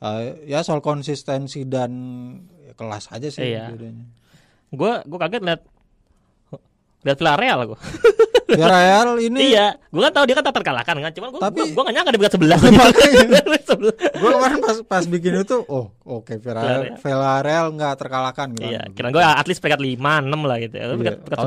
Eh, 0.00 0.20
ya 0.46 0.60
soal 0.60 0.80
konsistensi 0.80 1.64
dan 1.64 1.92
ya, 2.58 2.72
kelas 2.72 3.08
aja 3.08 3.28
sih 3.28 3.44
Iya. 3.46 3.70
bedanya. 3.70 4.04
gue 4.70 4.92
gue 5.02 5.18
kaget 5.18 5.42
lihat 5.42 5.60
lihat 7.00 7.16
Villarreal 7.16 7.60
gue 7.66 7.78
Villarreal 8.50 9.16
ini 9.20 9.38
iya 9.48 9.72
gue 9.72 10.00
kan 10.00 10.12
tahu 10.12 10.24
dia 10.24 10.34
kan 10.34 10.44
tak 10.44 10.54
terkalahkan 10.54 10.94
kan 10.94 11.10
cuman 11.10 11.28
gue 11.28 11.40
Tapi- 11.40 11.70
gue 11.70 11.82
gak 11.82 11.94
nyangka 11.94 12.10
dia 12.10 12.20
berat 12.20 12.32
sebelah 12.32 12.58
gue 14.12 14.30
kemarin 14.30 14.58
pas 14.60 14.76
pas 14.84 15.04
bikin 15.04 15.40
itu 15.40 15.56
oh 15.64 15.94
oke 16.02 16.34
Villarreal 16.34 16.92
Villarreal. 16.92 16.98
Villarreal 16.98 17.66
nggak 17.72 17.94
terkalahkan 17.96 18.46
gitu. 18.52 18.68
iya 18.68 18.82
kira 18.90 19.08
gue 19.08 19.22
at 19.22 19.46
least 19.46 19.60
peringkat 19.60 19.80
lima 19.80 20.20
enam 20.20 20.40
lah 20.44 20.56
gitu 20.58 20.74
ya 20.74 20.84
Iya, 20.84 20.92
peringkat 20.92 21.14
peringkat 21.24 21.46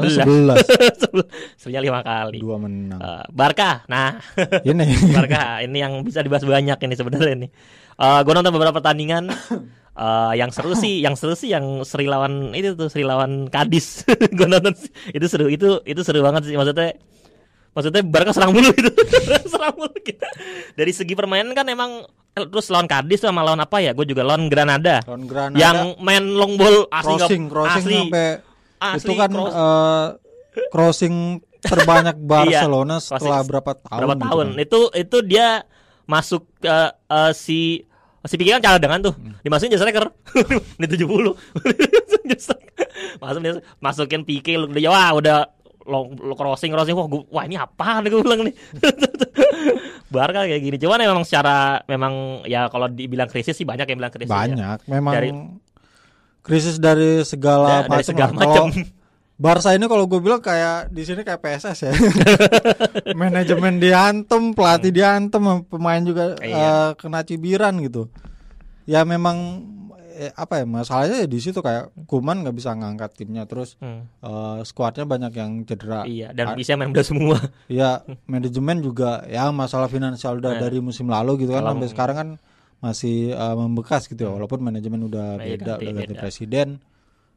11 1.05 1.59
sebenarnya 1.59 1.81
lima 1.83 1.99
kali 2.01 2.37
dua 2.39 2.57
menang. 2.57 2.99
Eh, 2.99 3.23
Barca 3.29 3.85
nah 3.85 4.17
ini 4.63 4.83
Barca 5.15 5.61
ini 5.61 5.77
yang 5.77 6.01
bisa 6.01 6.19
dibahas 6.19 6.43
banyak 6.43 6.77
ini 6.77 6.93
sebenarnya 6.93 7.33
ini 7.35 7.47
gue 7.99 8.33
nonton 8.33 8.53
beberapa 8.53 8.77
pertandingan 8.77 9.29
Eh, 9.93 10.33
yang 10.41 10.49
seru 10.49 10.73
sih, 10.73 11.05
yang 11.05 11.13
seru 11.13 11.37
sih 11.37 11.53
yang 11.53 11.85
Sri 11.85 12.09
lawan 12.09 12.49
itu 12.57 12.73
tuh 12.73 12.89
Sri 12.89 13.05
lawan 13.05 13.45
Kadis. 13.45 14.01
gue 14.37 14.47
nonton 14.49 14.73
itu 15.13 15.25
seru, 15.29 15.45
itu 15.53 15.85
itu 15.85 16.01
seru 16.01 16.25
banget 16.25 16.49
sih 16.49 16.57
maksudnya. 16.57 16.97
Maksudnya 17.77 18.01
Barca 18.01 18.33
serang 18.33 18.57
mulu 18.57 18.73
itu, 18.73 18.89
serang 19.53 19.77
mulu 19.77 19.93
gitu. 20.01 20.17
Dari 20.73 20.89
segi 20.89 21.13
permainan 21.13 21.53
kan 21.53 21.69
emang 21.69 22.09
eh, 22.09 22.45
terus 22.49 22.73
lawan 22.73 22.89
Kadis 22.89 23.21
sama 23.21 23.45
lawan 23.45 23.61
apa 23.61 23.85
ya? 23.85 23.93
Gue 23.93 24.09
juga 24.09 24.25
lawan 24.25 24.49
Granada. 24.49 25.05
Lawan 25.05 25.29
Granada 25.29 25.61
Yang 25.61 25.77
main 26.01 26.25
long 26.25 26.57
ball 26.57 26.89
asli 26.89 27.13
crossing 27.13 27.43
crossing 27.45 27.85
asli, 27.85 27.97
sampai 28.09 28.27
asli 28.81 28.97
itu 28.97 29.13
kan 29.13 29.29
cross- 29.29 29.53
eh, 29.53 30.05
crossing 30.73 31.15
terbanyak 31.61 32.17
Barcelona 32.33 32.97
crossing 32.97 33.13
setelah 33.21 33.39
berapa 33.45 33.71
tahun 33.77 33.99
berapa 34.01 34.13
gitu 34.17 34.25
tahun 34.25 34.47
kan. 34.49 34.63
itu 34.65 34.79
itu 34.97 35.17
dia 35.21 35.47
masuk 36.05 36.43
ke 36.57 36.77
eh, 36.89 37.31
si 37.31 37.85
si 38.23 38.35
Pique 38.35 38.51
kan 38.51 38.59
cadangan 38.59 38.99
tuh. 39.03 39.13
Hmm. 39.13 39.35
dimasukin 39.41 39.71
jadi 39.71 39.81
striker 39.83 40.05
di 40.79 40.85
70 40.87 41.03
masuk 43.23 43.39
dia 43.39 43.53
masukin 43.79 44.23
Pique 44.23 44.55
lu 44.55 44.69
dia 44.69 44.87
wah 44.87 45.11
udah 45.11 45.47
long, 45.83 46.15
long 46.15 46.37
crossing 46.37 46.71
crossing. 46.71 46.95
Wah 46.95 47.07
gua, 47.07 47.21
wah 47.29 47.43
ini 47.43 47.59
apa 47.59 47.99
nih 47.99 48.07
gue 48.07 48.21
bilang 48.23 48.41
nih? 48.47 48.55
Barca 50.13 50.45
kayak 50.45 50.61
gini. 50.61 50.77
Cuman 50.79 51.01
memang 51.01 51.25
secara 51.27 51.81
memang 51.85 52.45
ya 52.45 52.69
kalau 52.69 52.87
dibilang 52.87 53.27
krisis 53.27 53.51
sih 53.51 53.67
banyak 53.67 53.83
yang 53.83 53.99
bilang 53.99 54.13
krisis 54.13 54.29
ya. 54.29 54.39
banyak. 54.47 54.77
Memang 54.87 55.13
Dari- 55.13 55.33
krisis 56.39 56.77
dari 56.77 57.23
segala 57.23 57.83
Da- 57.83 57.97
dari 57.97 58.03
segala 58.05 58.31
macam. 58.31 58.71
Barca 59.33 59.73
ini 59.73 59.85
kalau 59.85 60.05
gue 60.05 60.17
bilang 60.17 60.39
kayak 60.39 60.87
di 60.87 61.01
sini 61.01 61.21
kayak 61.21 61.41
PSS 61.41 61.79
ya. 61.83 61.93
Manajemen 63.13 63.77
diantem, 63.77 64.53
pelatih 64.53 64.89
diantem, 64.89 65.41
pemain 65.65 65.99
juga 65.99 66.37
Iya. 66.37 66.53
eh, 66.53 66.89
kena 66.95 67.21
cibiran 67.21 67.81
gitu. 67.81 68.07
Ya 68.85 69.01
memang 69.03 69.65
eh, 70.13 70.29
apa 70.31 70.61
ya 70.61 70.65
masalahnya 70.65 71.17
ya 71.17 71.27
di 71.27 71.41
situ 71.41 71.57
kayak 71.57 71.89
Kuman 72.05 72.45
nggak 72.45 72.53
bisa 72.53 72.69
ngangkat 72.71 73.17
timnya 73.17 73.43
terus 73.43 73.73
Hmm, 73.79 74.05
eh, 74.15 74.59
skuadnya 74.61 75.03
banyak 75.03 75.33
yang 75.33 75.51
cedera. 75.63 76.05
iya 76.05 76.29
dan 76.29 76.53
Ah. 76.53 76.55
bisa 76.55 76.77
main 76.77 76.93
muda 76.93 77.01
semua 77.01 77.41
Ya 77.65 78.05
manajemen 78.25 78.77
juga 78.79 79.25
ya 79.25 79.49
masalah 79.49 79.89
finansial 79.89 80.37
udah 80.37 80.53
Nah. 80.53 80.61
dari 80.61 80.77
musim 80.77 81.09
lalu 81.09 81.41
gitu 81.41 81.51
kan 81.51 81.65
Kalau- 81.65 81.73
sampai 81.73 81.89
sekarang 81.89 82.15
kan 82.15 82.29
masih 82.79 83.33
eh, 83.33 83.55
membekas 83.57 84.05
gitu 84.05 84.21
ya 84.21 84.31
walaupun 84.31 84.61
manajemen 84.61 85.01
udah 85.03 85.41
Nah, 85.41 85.43
iya, 85.43 85.57
beda 85.57 85.65
ganti, 85.73 85.83
udah 85.83 85.93
ganti 85.97 86.13
beda. 86.13 86.21
presiden 86.21 86.67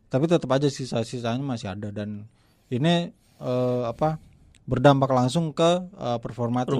tapi 0.06 0.24
tetap 0.24 0.46
aja 0.48 0.66
sisa-sisanya 0.66 1.40
masih 1.40 1.70
ada 1.70 1.90
dan 1.90 2.24
ini 2.68 3.10
eh, 3.36 3.82
apa 3.84 4.18
berdampak 4.64 5.08
langsung 5.08 5.50
ke 5.50 5.70
eh, 5.88 6.18
performa 6.18 6.62
tim. 6.62 6.74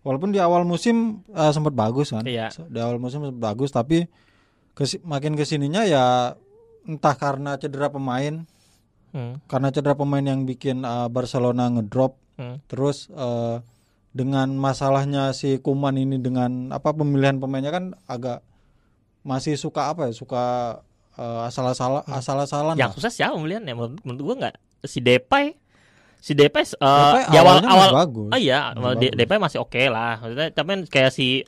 Walaupun, 0.00 0.32
di 0.32 0.40
awal 0.40 0.64
musim 0.64 1.20
eh, 1.28 1.50
sempat 1.50 1.72
bagus 1.72 2.10
kan 2.10 2.24
Iya. 2.24 2.48
di 2.66 2.78
awal 2.78 2.96
musim 2.96 3.20
sempat 3.20 3.38
bagus 3.38 3.68
tapi 3.68 4.08
kesi- 4.72 5.02
makin 5.02 5.34
ke 5.34 5.44
sininya 5.44 5.84
ya 5.84 6.34
entah 6.82 7.14
karena 7.14 7.54
cedera 7.54 7.88
pemain 7.88 8.46
Hmm, 9.10 9.42
karena 9.44 9.74
cedera 9.74 9.98
pemain 9.98 10.22
yang 10.22 10.46
bikin 10.46 10.80
eh, 10.80 11.08
Barcelona 11.08 11.66
ngedrop 11.68 12.14
hmm. 12.38 12.62
terus 12.64 13.10
eh, 13.10 13.58
dengan 14.10 14.54
masalahnya 14.54 15.30
si 15.30 15.58
Kuman 15.58 15.94
ini 15.94 16.16
dengan 16.16 16.70
apa 16.70 16.90
pemilihan 16.90 17.38
pemainnya 17.38 17.70
kan 17.70 17.84
agak 18.06 18.38
masih 19.20 19.54
suka 19.54 19.90
apa 19.90 20.06
ya 20.06 20.14
suka 20.14 20.44
eh, 21.20 21.40
asal-asal 21.44 22.00
asal-asalan. 22.08 22.74
Yang 22.80 22.90
lah. 22.90 22.96
susah 22.96 23.10
siapa 23.12 23.36
pembelian 23.36 23.62
ya 23.62 23.76
menurut, 23.76 24.00
menurut 24.02 24.22
gua 24.24 24.34
nggak. 24.48 24.54
Si 24.88 25.04
Depay 25.04 25.52
si 26.20 26.36
Depay, 26.36 26.64
eh, 26.64 26.76
Depay 26.76 27.22
di 27.32 27.36
awal 27.40 27.56
awal 27.64 27.88
masih 27.88 27.96
bagus. 27.96 28.28
oh 28.28 28.40
iya 28.40 28.60
De- 28.72 28.80
bagus. 28.80 29.10
Depay 29.16 29.38
masih 29.40 29.58
oke 29.60 29.82
lah. 29.88 30.20
Maksudnya 30.20 30.48
tapi 30.52 30.68
kan 30.68 30.80
kayak 30.88 31.12
si 31.12 31.44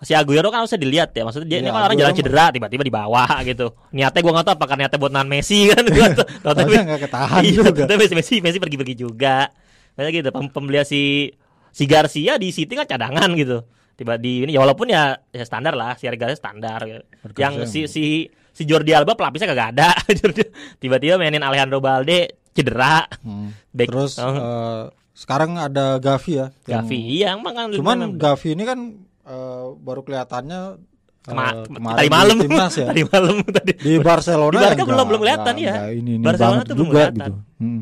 si 0.00 0.12
Aguero 0.16 0.48
kan 0.48 0.64
harusnya 0.64 0.80
dilihat 0.80 1.12
ya. 1.12 1.24
Maksudnya 1.24 1.48
dia 1.48 1.56
Iya, 1.56 1.64
ini 1.64 1.68
kan 1.72 1.82
orang 1.84 1.96
jalan 2.00 2.14
cedera 2.16 2.44
tiba-tiba 2.52 2.84
dibawa 2.84 3.24
gitu. 3.44 3.66
Niatnya 3.92 4.20
gua 4.20 4.32
nggak 4.36 4.46
tahu 4.48 4.54
apakah 4.60 4.76
niatnya 4.76 4.98
buat 5.00 5.12
nahan 5.12 5.28
Messi 5.28 5.68
kan. 5.72 5.84
Tahu. 6.44 6.52
Tapi 6.56 6.72
nggak 6.72 7.00
ketahan 7.04 7.40
iya, 7.44 7.52
juga. 7.64 7.82
tapi 7.88 7.98
Messi 8.00 8.14
Messi 8.16 8.34
Messi 8.40 8.58
pergi-pergi 8.60 8.94
juga. 8.96 9.48
Kayak 9.96 10.12
gitu 10.16 10.28
pem- 10.32 10.52
pembelian 10.52 10.84
si 10.88 11.32
si 11.72 11.84
Garcia 11.84 12.36
di 12.40 12.48
City 12.52 12.72
kan 12.76 12.84
cadangan 12.88 13.28
gitu. 13.36 13.64
Tiba 13.96 14.16
di 14.16 14.48
ini 14.48 14.56
ya 14.56 14.64
walaupun 14.64 14.88
ya, 14.88 15.16
ya 15.32 15.44
standar 15.44 15.76
lah. 15.76 15.96
Si 16.00 16.08
harganya 16.08 16.32
standar. 16.36 16.84
Gitu. 16.84 17.04
Yang- 17.36 17.68
si 17.68 17.80
si 17.88 18.04
si 18.52 18.62
Jordi 18.62 18.90
Alba 18.90 19.14
pelapisnya 19.14 19.48
kagak 19.48 19.68
ada 19.72 19.88
tiba-tiba 20.82 21.16
mainin 21.16 21.40
Alejandro 21.40 21.78
Balde 21.78 22.38
cedera 22.50 23.06
Hmm. 23.20 23.54
Back- 23.70 23.88
Terus 23.88 24.12
oh. 24.18 24.30
eh, 24.30 24.82
sekarang 25.12 25.54
ada 25.54 25.96
Gavi 25.96 26.32
ya. 26.34 26.46
yang- 26.64 26.82
Gavi 26.82 26.98
iya 26.98 27.26
emang 27.32 27.52
kan 27.52 27.66
Cuman 27.70 27.98
Gavi 28.16 28.48
ini 28.50 28.64
kan 28.64 28.78
eh, 29.22 29.66
baru 29.76 30.00
kelihatannya 30.00 30.60
eh, 30.74 31.26
Kema- 31.26 31.68
kemarin 31.68 31.96
tadi 31.96 32.06
di 32.06 32.12
malam 32.12 32.36
timnas 32.38 32.74
ya. 32.74 32.86
tadi 32.90 33.02
malam 33.04 33.34
tadi 33.44 33.72
di 33.76 33.92
Barcelona 33.98 34.52
Di 34.52 34.64
Barca 34.66 34.82
belum- 34.84 35.06
belum 35.06 35.20
kelihatan, 35.20 35.54
ya. 35.54 35.72
nggak 35.76 35.90
ini, 35.94 36.10
ini 36.16 36.24
Barcelona 36.24 36.60
tuh 36.60 36.74
belum 36.74 36.80
juga 36.80 36.98
kelihatan. 37.04 37.18
gitu. 37.20 37.32
Hmm. 37.58 37.80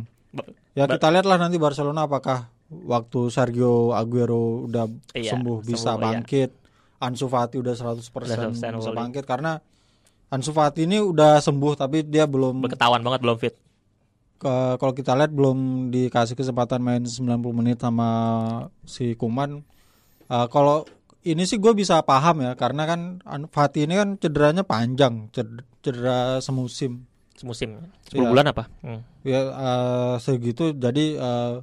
Ya 0.74 0.85
ba- 0.85 0.94
kita 0.94 1.09
lihatlah 1.09 1.38
nanti 1.38 1.57
Barcelona 1.57 2.00
apakah 2.04 2.38
waktu 2.68 3.20
Sergio 3.28 3.90
Aguero 3.90 4.68
udah 4.68 4.85
Iya, 5.11 5.33
sembuh 5.33 5.57
bisa 5.61 5.88
sembuh, 5.88 5.96
iya. 5.96 6.04
bangkit, 6.12 6.50
Ansu 6.98 7.26
Fati 7.26 7.57
udah 7.57 7.72
100%, 7.72 8.12
100% 8.52 8.76
bisa 8.76 8.90
bangkit 8.92 9.24
karena 9.24 9.57
Ansu 10.29 10.51
Fati 10.51 10.85
ini 10.85 10.99
udah 10.99 11.38
sembuh 11.38 11.73
tapi 11.75 12.03
dia 12.03 12.25
belum 12.25 12.61
ketahuan 12.67 13.01
banget 13.01 13.21
belum 13.21 13.37
fit 13.37 13.55
ke- 14.37 14.77
kalau 14.77 14.93
kita 14.93 15.12
lihat 15.14 15.31
belum 15.31 15.59
dikasih 15.88 16.35
kesempatan 16.35 16.79
main 16.79 17.03
90 17.03 17.27
menit 17.51 17.79
sama 17.79 18.09
si 18.85 19.12
Kuman. 19.12 19.64
Eh, 20.25 20.47
kalau 20.47 20.87
ini 21.23 21.43
sih 21.43 21.57
gue 21.57 21.73
bisa 21.73 21.99
paham 22.03 22.41
ya 22.41 22.53
karena 22.55 22.85
kan 22.85 23.01
An- 23.25 23.49
Fati 23.49 23.83
ini 23.83 23.95
kan 23.95 24.14
cederanya 24.14 24.62
panjang, 24.62 25.27
ced- 25.29 25.64
cedera 25.81 26.38
semusim. 26.38 27.09
semusim 27.35 27.79
10 28.05 28.19
Iya. 28.19 28.29
bulan 28.29 28.47
apa 28.49 28.64
Hmm. 28.81 29.01
Ya 29.23 29.41
eh, 29.45 30.14
segitu 30.19 30.71
jadi 30.73 31.05
eh, 31.14 31.55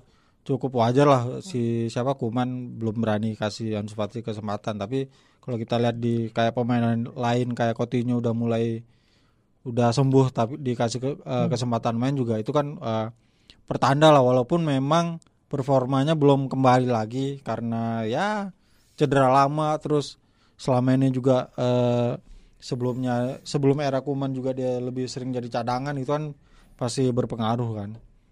cukup 0.41 0.71
wajar 0.73 1.03
lah 1.03 1.21
si 1.39 1.61
siapa 1.85 2.15
Kuman 2.15 2.47
belum 2.75 2.95
berani 2.97 3.33
kasih 3.33 3.75
Ansu 3.75 3.91
Fati 3.93 4.19
kesempatan 4.19 4.75
tapi 4.75 5.11
kalau 5.45 5.61
kita 5.61 5.77
lihat 5.77 6.01
di 6.01 6.33
kayak 6.33 6.57
pemain 6.57 7.05
lain 7.05 7.47
kayak 7.53 7.77
Coutinho 7.77 8.17
udah 8.17 8.33
mulai 8.33 8.81
udah 9.65 9.93
sembuh 9.93 10.33
tapi 10.33 10.57
dikasih 10.57 10.99
ke- 10.99 11.21
eh, 11.21 11.47
kesempatan 11.49 11.93
main 11.95 12.17
juga 12.17 12.41
itu 12.41 12.49
kan 12.49 12.75
eh, 12.81 13.07
pertanda 13.69 14.09
lah 14.09 14.25
walaupun 14.25 14.65
memang 14.65 15.21
performanya 15.45 16.17
belum 16.17 16.49
kembali 16.49 16.89
lagi 16.89 17.39
karena 17.45 18.03
ya 18.09 18.49
cedera 18.97 19.29
lama 19.29 19.77
terus 19.77 20.17
selama 20.57 20.97
ini 20.97 21.13
juga 21.13 21.53
eh, 21.57 22.17
sebelumnya 22.65 23.37
sebelum 23.45 23.77
era 23.85 24.01
Kuman 24.01 24.33
juga 24.33 24.49
dia 24.57 24.81
lebih 24.81 25.05
sering 25.05 25.29
jadi 25.29 25.61
cadangan 25.61 25.93
itu 26.01 26.09
kan 26.09 26.33
pasti 26.73 27.05
berpengaruh 27.13 27.71
kan. 27.77 27.89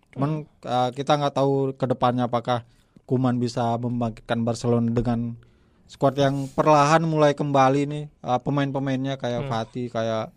Cuman 0.10 0.50
uh, 0.66 0.90
kita 0.90 1.22
nggak 1.22 1.36
tahu 1.38 1.78
ke 1.78 1.86
depannya 1.86 2.26
apakah 2.26 2.66
Kuman 3.06 3.38
bisa 3.38 3.78
membangkitkan 3.78 4.42
Barcelona 4.42 4.90
dengan 4.90 5.38
skuad 5.86 6.18
yang 6.18 6.50
perlahan 6.50 7.06
mulai 7.06 7.34
kembali 7.34 7.82
nih 7.86 8.04
uh, 8.22 8.42
pemain-pemainnya 8.42 9.16
kayak 9.16 9.46
Fati, 9.46 9.88
kayak 9.88 10.34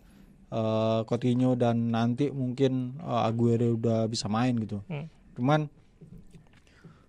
uh, 0.52 1.00
Coutinho 1.08 1.56
dan 1.56 1.90
nanti 1.90 2.28
mungkin 2.28 3.00
uh, 3.00 3.24
Aguero 3.24 3.74
udah 3.74 4.04
bisa 4.06 4.28
main 4.28 4.54
gitu. 4.60 4.84
Hmm. 4.90 5.08
Cuman 5.36 5.60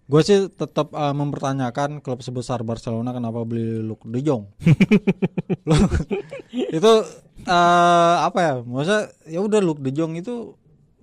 gue 0.08 0.22
sih 0.24 0.48
tetap 0.48 0.96
uh, 0.96 1.12
mempertanyakan 1.12 2.00
klub 2.00 2.24
sebesar 2.24 2.64
Barcelona 2.64 3.12
kenapa 3.12 3.44
beli 3.44 3.84
Luke 3.84 4.08
De 4.08 4.24
Jong. 4.24 4.48
Itu 6.78 6.92
eh, 7.44 8.16
apa 8.24 8.40
ya? 8.40 8.54
Masa 8.64 9.12
ya 9.28 9.44
udah 9.44 9.60
Luke 9.60 9.84
De 9.84 9.92
Jong 9.92 10.16
itu 10.16 10.56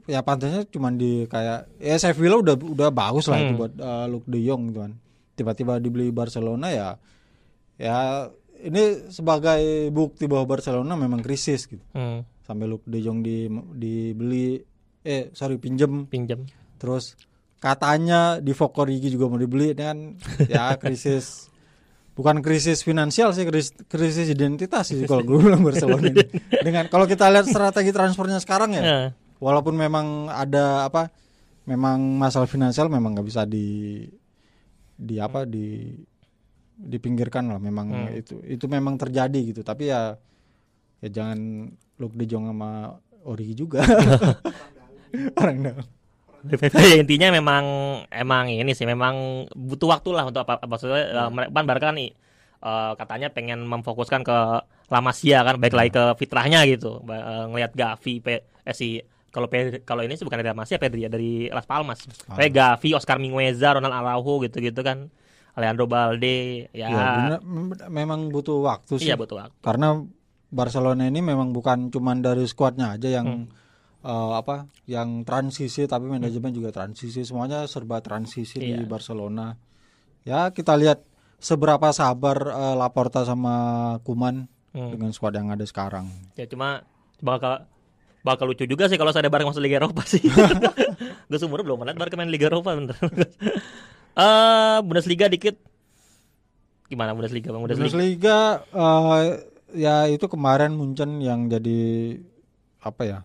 ya 0.05 0.21
pantasnya 0.21 0.69
cuman 0.69 1.01
di 1.01 1.25
kayak 1.29 1.65
ya 1.81 1.97
Sevilla 1.97 2.37
udah 2.37 2.57
udah 2.57 2.89
bagus 2.93 3.25
lah 3.29 3.41
itu 3.41 3.57
Hmm. 3.57 3.61
buat 3.61 3.73
eh, 3.77 4.07
Luke 4.09 4.29
De 4.29 4.41
Jong 4.41 4.73
gitu 4.73 4.79
kan. 4.85 4.93
Tiba-tiba 5.35 5.81
dibeli 5.81 6.09
Barcelona 6.09 6.69
ya 6.71 6.89
ya 7.77 8.29
ini 8.61 9.11
sebagai 9.11 9.61
bukti 9.91 10.25
bahwa 10.25 10.49
Barcelona 10.49 10.95
memang 10.95 11.21
krisis 11.21 11.67
gitu. 11.67 11.83
Hmm. 11.93 12.25
Sampai 12.41 12.65
Luke 12.65 12.85
De 12.85 13.01
Jong 13.01 13.21
di 13.21 13.49
dibeli 13.73 14.61
eh 15.01 15.29
sorry 15.33 15.61
pinjem 15.61 16.09
pinjam 16.09 16.45
terus 16.77 17.13
katanya 17.57 18.41
di 18.41 18.53
Fokorigi 18.53 19.09
juga 19.09 19.29
mau 19.29 19.37
dibeli 19.37 19.73
kan 19.73 20.17
ya 20.45 20.73
krisis 20.81 21.49
bukan 22.13 22.41
krisis 22.41 22.81
finansial 22.81 23.33
sih 23.33 23.45
krisis, 23.45 23.73
krisis 23.85 24.29
identitas 24.29 24.89
sih 24.89 25.05
kalau 25.05 25.21
gue 25.21 25.41
bilang 25.41 25.61
Barcelona 25.61 26.09
ini. 26.09 26.25
dengan 26.67 26.89
kalau 26.89 27.05
kita 27.05 27.29
lihat 27.29 27.45
strategi 27.45 27.93
transfernya 27.93 28.41
sekarang 28.41 28.77
ya 28.77 28.83
Ya. 28.85 28.99
walaupun 29.41 29.77
memang 29.77 30.29
ada 30.29 30.85
apa 30.85 31.09
memang 31.65 32.01
masalah 32.17 32.45
finansial 32.45 32.89
memang 32.89 33.17
nggak 33.17 33.29
bisa 33.29 33.45
di 33.45 34.05
di 34.95 35.17
apa 35.17 35.45
di 35.45 35.97
dipinggirkan 36.75 37.47
lah 37.49 37.59
memang 37.59 37.87
Hmm. 37.91 38.19
itu 38.19 38.39
itu 38.45 38.67
memang 38.67 38.99
terjadi 38.99 39.41
gitu. 39.55 39.63
Tapi 39.63 39.89
ya 39.89 40.19
ya 40.99 41.09
jangan 41.11 41.71
Luke 41.97 42.15
De 42.15 42.27
Jong 42.27 42.51
sama 42.51 42.99
Origi 43.25 43.55
juga. 43.55 43.81
Orang 45.41 45.59
dalam. 45.63 45.87
Ya, 46.45 47.01
intinya 47.01 47.33
memang 47.33 47.65
emang 48.13 48.53
ini 48.53 48.77
sih 48.77 48.85
memang 48.85 49.49
butuh 49.57 49.97
waktu 49.97 50.13
lah 50.13 50.29
untuk 50.29 50.45
apa, 50.45 50.61
apa 50.61 50.69
maksudnya 50.69 51.25
eh, 51.25 51.29
mereka 51.33 51.57
kan 51.57 51.65
Barca 51.65 51.85
kan 51.89 51.97
nih, 51.97 52.13
eh, 52.61 52.93
katanya 53.01 53.29
pengen 53.33 53.65
memfokuskan 53.65 54.21
ke 54.21 54.39
La 54.93 55.01
Masia 55.01 55.41
kan 55.41 55.57
baik 55.57 55.73
lagi 55.73 55.97
ke 55.97 56.05
fitrahnya 56.21 56.61
gitu. 56.69 57.01
Eh, 57.01 57.45
ngelihat 57.49 57.73
Gavi 57.73 58.21
Pe, 58.21 58.45
eh 58.61 58.77
si 58.77 59.01
kalau 59.33 59.49
kalau 59.89 60.05
ini 60.05 60.21
sih 60.21 60.29
bukan 60.29 60.37
dari 60.37 60.53
La 60.53 60.59
Masia 60.61 60.77
Pedri 60.77 61.09
ya 61.09 61.11
dari 61.11 61.49
Las 61.49 61.65
Palmas. 61.65 62.05
Kayak 62.29 62.53
Gavi 62.53 62.93
Oscar 62.93 63.17
Mingueza 63.17 63.81
Ronald 63.81 63.97
Araujo 63.97 64.45
gitu-gitu 64.45 64.85
kan 64.85 65.09
Alejandro 65.55 65.87
Balde 65.87 66.67
ya, 66.71 66.87
ya 66.87 66.99
bener, 67.17 67.41
mem- 67.41 67.89
memang 67.89 68.21
butuh 68.29 68.59
waktu 68.61 68.97
sih 68.97 69.07
iya 69.07 69.15
butuh 69.15 69.39
waktu 69.39 69.55
karena 69.61 70.03
Barcelona 70.49 71.05
ini 71.05 71.19
memang 71.19 71.51
bukan 71.51 71.89
cuman 71.89 72.19
dari 72.19 72.43
skuadnya 72.45 72.93
aja 72.93 73.11
yang 73.13 73.47
eh, 74.01 74.33
apa 74.33 74.67
yang 74.85 75.23
transisi 75.23 75.85
tapi 75.85 76.07
manajemen 76.07 76.51
juga 76.51 76.71
transisi 76.71 77.23
semuanya 77.23 77.65
serba 77.65 77.99
transisi 77.99 78.59
di 78.59 78.71
Iya. 78.73 78.85
Barcelona 78.85 79.55
ya 80.23 80.51
kita 80.51 80.75
lihat 80.75 81.03
seberapa 81.37 81.91
sabar 81.91 82.37
eh, 82.45 82.75
Laporta 82.75 83.23
sama 83.23 83.55
Kuman 84.01 84.51
Hmm. 84.71 84.91
dengan 84.91 85.07
skuad 85.09 85.31
yang 85.33 85.47
ada 85.49 85.63
sekarang 85.63 86.11
Ya 86.35 86.45
cuma 86.45 86.83
bakal 87.21 87.71
bakal 88.21 88.51
lucu 88.51 88.67
juga 88.67 88.91
sih 88.91 88.99
kalau 88.99 89.15
saya 89.15 89.23
ada 89.23 89.31
Barca 89.31 89.47
masuk 89.47 89.63
Liga 89.63 89.79
Eropa 89.79 90.03
sih. 90.03 90.19
Gue 91.31 91.39
seumur 91.39 91.63
belum 91.63 91.79
pernah 91.79 91.95
Barca 91.95 92.17
main 92.17 92.27
Liga 92.27 92.51
Eropa 92.51 92.75
bener. 92.75 92.99
Eh 94.15 94.79
Bundesliga 94.81 95.27
dikit. 95.27 95.59
Gimana 96.87 97.13
Bundesliga 97.13 97.51
Bang? 97.51 97.63
Bundesliga. 97.65 97.91
Bundesliga 97.91 98.39
eh, 98.71 99.25
ya 99.75 100.07
itu 100.07 100.27
kemarin 100.27 100.71
Munchen 100.73 101.19
yang 101.19 101.51
jadi 101.51 102.15
apa 102.79 103.03
ya 103.03 103.19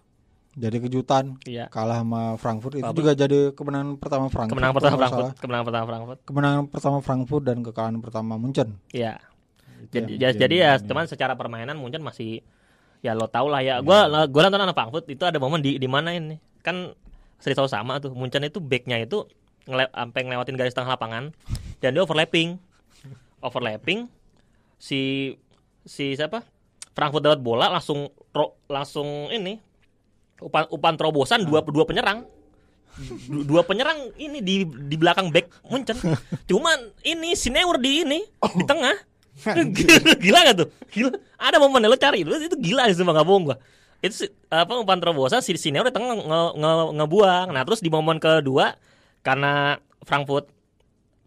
jadi 0.58 0.82
kejutan 0.82 1.38
Iya. 1.45 1.69
kalah 1.69 2.02
sama 2.02 2.34
Frankfurt 2.36 2.73
itu 2.75 2.89
juga 2.89 3.13
jadi 3.13 3.54
kemenangan 3.54 4.02
pertama 4.02 4.28
Frankfurt 4.28 4.58
Kemenangan 4.58 4.75
pertama 4.75 4.97
Frankfurt, 4.97 5.23
salah. 5.30 5.34
kemenangan 5.38 5.65
pertama 5.67 5.86
Frankfurt. 5.86 6.19
kemenangan 6.25 6.63
pertama 6.67 6.97
Frankfurt 6.99 7.43
dan 7.45 7.58
kekalahan 7.62 7.97
pertama 8.02 8.34
Munchen 8.36 8.69
Iya. 8.89 9.21
Jadi, 9.93 10.17
ya, 10.17 10.34
jadi 10.34 10.56
ya 10.58 10.71
ini. 10.75 10.88
cuman 10.89 11.06
secara 11.06 11.38
permainan 11.38 11.78
mungkin 11.78 12.02
masih 12.02 12.41
ya 12.99 13.15
lo 13.15 13.30
tau 13.30 13.47
lah 13.47 13.63
ya. 13.63 13.80
Gua 13.80 14.04
gua 14.28 14.41
nonton 14.43 14.60
anak 14.60 14.75
Frankfurt 14.75 15.06
itu 15.08 15.23
ada 15.23 15.38
momen 15.38 15.63
di 15.63 15.80
di 15.80 15.88
mana 15.88 16.12
ini. 16.12 16.36
Kan 16.60 16.91
seri 17.39 17.56
sama 17.56 17.95
tuh. 17.99 18.12
Munchen 18.12 18.43
itu 18.43 18.60
backnya 18.60 18.99
itu 18.99 19.23
ngele, 19.69 19.86
sampai 19.88 20.21
ngelewatin 20.25 20.58
garis 20.58 20.73
tengah 20.73 20.89
lapangan 20.89 21.29
dan 21.79 21.89
dia 21.93 22.01
overlapping. 22.01 22.58
Overlapping 23.39 24.10
si 24.75 25.34
si 25.86 26.12
siapa? 26.12 26.43
Frankfurt 26.91 27.23
dapat 27.23 27.39
bola 27.39 27.71
langsung 27.71 28.12
ro- 28.29 28.60
langsung 28.67 29.32
ini 29.32 29.62
Upan 30.39 30.71
upan 30.71 30.95
terobosan 30.95 31.43
dua 31.43 31.60
dua 31.62 31.84
penyerang. 31.84 32.23
Du- 33.27 33.43
Dua 33.43 33.63
penyerang 33.63 34.12
ini 34.15 34.39
di 34.39 34.63
di 34.63 34.95
belakang 34.95 35.32
back 35.32 35.51
Munchen. 35.67 35.95
Cuman 36.47 36.79
ini 37.03 37.36
Sineur 37.36 37.75
di 37.75 38.03
ini 38.03 38.19
di 38.55 38.63
tengah. 38.63 38.95
gila, 39.75 40.15
gila 40.15 40.39
gak 40.47 40.55
tuh? 40.63 40.67
Gila. 40.91 41.12
Ada 41.36 41.60
momen 41.60 41.88
lo 41.88 41.95
cari 41.95 42.23
itu 42.23 42.32
itu 42.32 42.55
gila 42.60 42.88
sih 42.88 42.99
nggak 42.99 43.23
bohong 43.23 43.51
gua. 43.51 43.58
Itu 43.99 44.27
si- 44.27 44.32
apa 44.47 44.79
umpan 44.79 44.99
terobosan 44.99 45.39
si 45.39 45.55
Sineur 45.55 45.88
di 45.88 45.95
tengah 45.95 46.15
nge, 46.15 46.47
nge- 46.55 46.91
ngebuang. 46.99 47.47
Nah, 47.51 47.63
terus 47.63 47.79
di 47.79 47.91
momen 47.91 48.15
kedua 48.15 48.79
karena 49.21 49.77
Frankfurt 50.03 50.49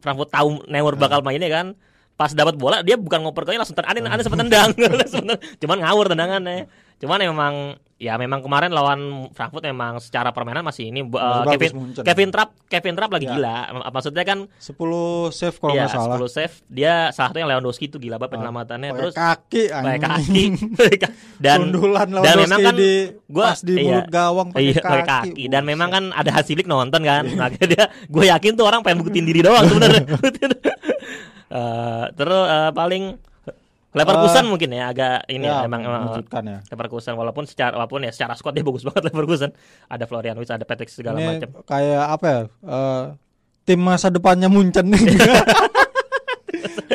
Frankfurt 0.03 0.31
tahu 0.35 0.67
Neuer 0.67 0.95
bakal 0.99 1.23
mainnya 1.23 1.49
kan? 1.49 1.67
Pas 2.13 2.31
dapat 2.37 2.55
bola 2.61 2.85
dia 2.85 2.99
bukan 3.01 3.25
ngoper 3.25 3.49
ke 3.49 3.57
langsung 3.57 3.75
ten- 3.75 3.89
aneh 3.89 4.05
aneh 4.05 4.23
sempat 4.23 4.41
tendang. 4.47 4.71
Tendang. 4.77 5.39
cuman 5.59 5.79
ngawur 5.81 6.07
tendangannya 6.13 6.67
cuman 7.03 7.19
memang 7.21 7.55
ya 7.99 8.15
memang 8.15 8.39
kemarin 8.41 8.71
lawan 8.71 9.01
Frankfurt 9.31 9.63
memang 9.63 9.99
secara 9.99 10.31
permainan 10.31 10.63
masih 10.63 10.87
ini 10.87 11.03
uh, 11.03 11.11
Masih 11.43 11.55
Kevin 11.55 11.71
Munchen. 11.73 12.03
Kevin 12.03 12.29
Trapp 12.31 12.51
Kevin 12.67 12.95
Trapp 12.95 13.11
lagi 13.11 13.27
Ya. 13.27 13.33
gila 13.33 13.57
maksudnya 13.89 14.23
kan 14.23 14.39
10 14.53 14.75
save 15.31 15.57
kalau 15.57 15.71
ya 15.73 15.87
salah. 15.87 16.19
10 16.19 16.27
save 16.29 16.55
dia 16.67 16.95
salah 17.11 17.31
satunya 17.31 17.47
Lewandowski 17.47 17.87
itu 17.87 17.99
gila 17.99 18.19
banget 18.19 18.27
Ah, 18.27 18.35
penyelamatannya 18.35 18.89
Pakai 18.89 18.99
terus 18.99 19.15
kaki 19.15 19.63
pakai 19.71 19.99
kaki 20.01 20.43
dan 21.47 21.59
Sundulan 21.61 22.07
dan 22.11 22.35
memang 22.39 22.59
kan 22.61 22.75
di 22.75 22.93
gua 23.25 23.45
pas 23.49 23.61
di 23.61 23.75
iya, 23.77 24.01
gawang 24.05 24.49
pakai 24.51 24.63
iya, 24.65 24.79
kaki. 24.79 25.07
kaki. 25.07 25.45
dan 25.47 25.63
memang 25.63 25.89
kan 25.89 26.05
ada 26.11 26.31
Hasilik 26.33 26.67
nonton 26.67 27.03
kan 27.03 27.23
makanya 27.29 27.67
dia 27.69 27.85
gue 28.05 28.25
yakin 28.25 28.53
tuh 28.55 28.65
orang 28.65 28.83
pengen 28.83 28.99
buktiin 29.01 29.23
diri 29.23 29.43
doang 29.43 29.63
sebenarnya 29.65 30.03
Eh, 31.53 32.05
terus 32.15 32.45
eh, 32.49 32.73
paling 32.73 33.05
Leverkusen 33.93 34.45
mungkin 34.47 34.71
ya 34.71 34.89
agak 34.89 35.25
ini 35.27 35.45
ya, 35.45 35.53
ya, 35.55 35.69
emang 35.69 35.81
eh, 35.81 35.91
mengejutkan 35.91 36.43
ya. 36.43 36.59
Leverkusen 36.67 37.13
walaupun 37.13 37.45
secara 37.45 37.75
walaupun 37.75 38.01
ya 38.01 38.11
secara 38.11 38.33
squad 38.33 38.53
dia 38.53 38.63
bagus 38.63 38.83
banget 38.89 39.09
Leverkusen 39.09 39.53
ada 39.87 40.05
Florian 40.05 40.35
Wirtz 40.35 40.49
ada 40.51 40.63
Patrick 40.63 40.89
segala 40.89 41.17
Ini 41.17 41.29
macam 41.29 41.49
kayak 41.63 42.05
apa 42.11 42.27
ya? 42.27 42.43
eh, 42.63 43.05
tim 43.63 43.79
masa 43.79 44.09
depannya 44.09 44.47
Munchen 44.47 44.89
nih. 44.89 45.13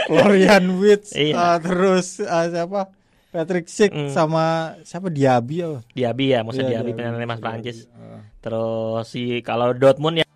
Florian 0.07 0.65
Wirtz 0.77 1.11
Iya. 1.13 1.33
eh, 1.35 1.57
terus 1.59 2.19
eh, 2.19 2.45
siapa? 2.49 2.81
Patrick 3.27 3.67
Schick 3.67 3.91
Hmm. 3.91 4.09
sama 4.09 4.45
siapa 4.81 5.07
Diaby 5.07 5.57
apa? 5.61 5.79
Diaby 5.91 6.25
ya 6.29 6.39
musim 6.41 6.63
Iya, 6.63 6.79
Diaby 6.79 6.91
Diaby. 6.95 7.25
Mas 7.25 7.39
Prancis 7.39 7.85
Eh, 7.87 8.19
terus 8.39 9.03
si 9.05 9.39
kalau 9.41 9.71
Dortmund 9.71 10.17
ya 10.17 10.26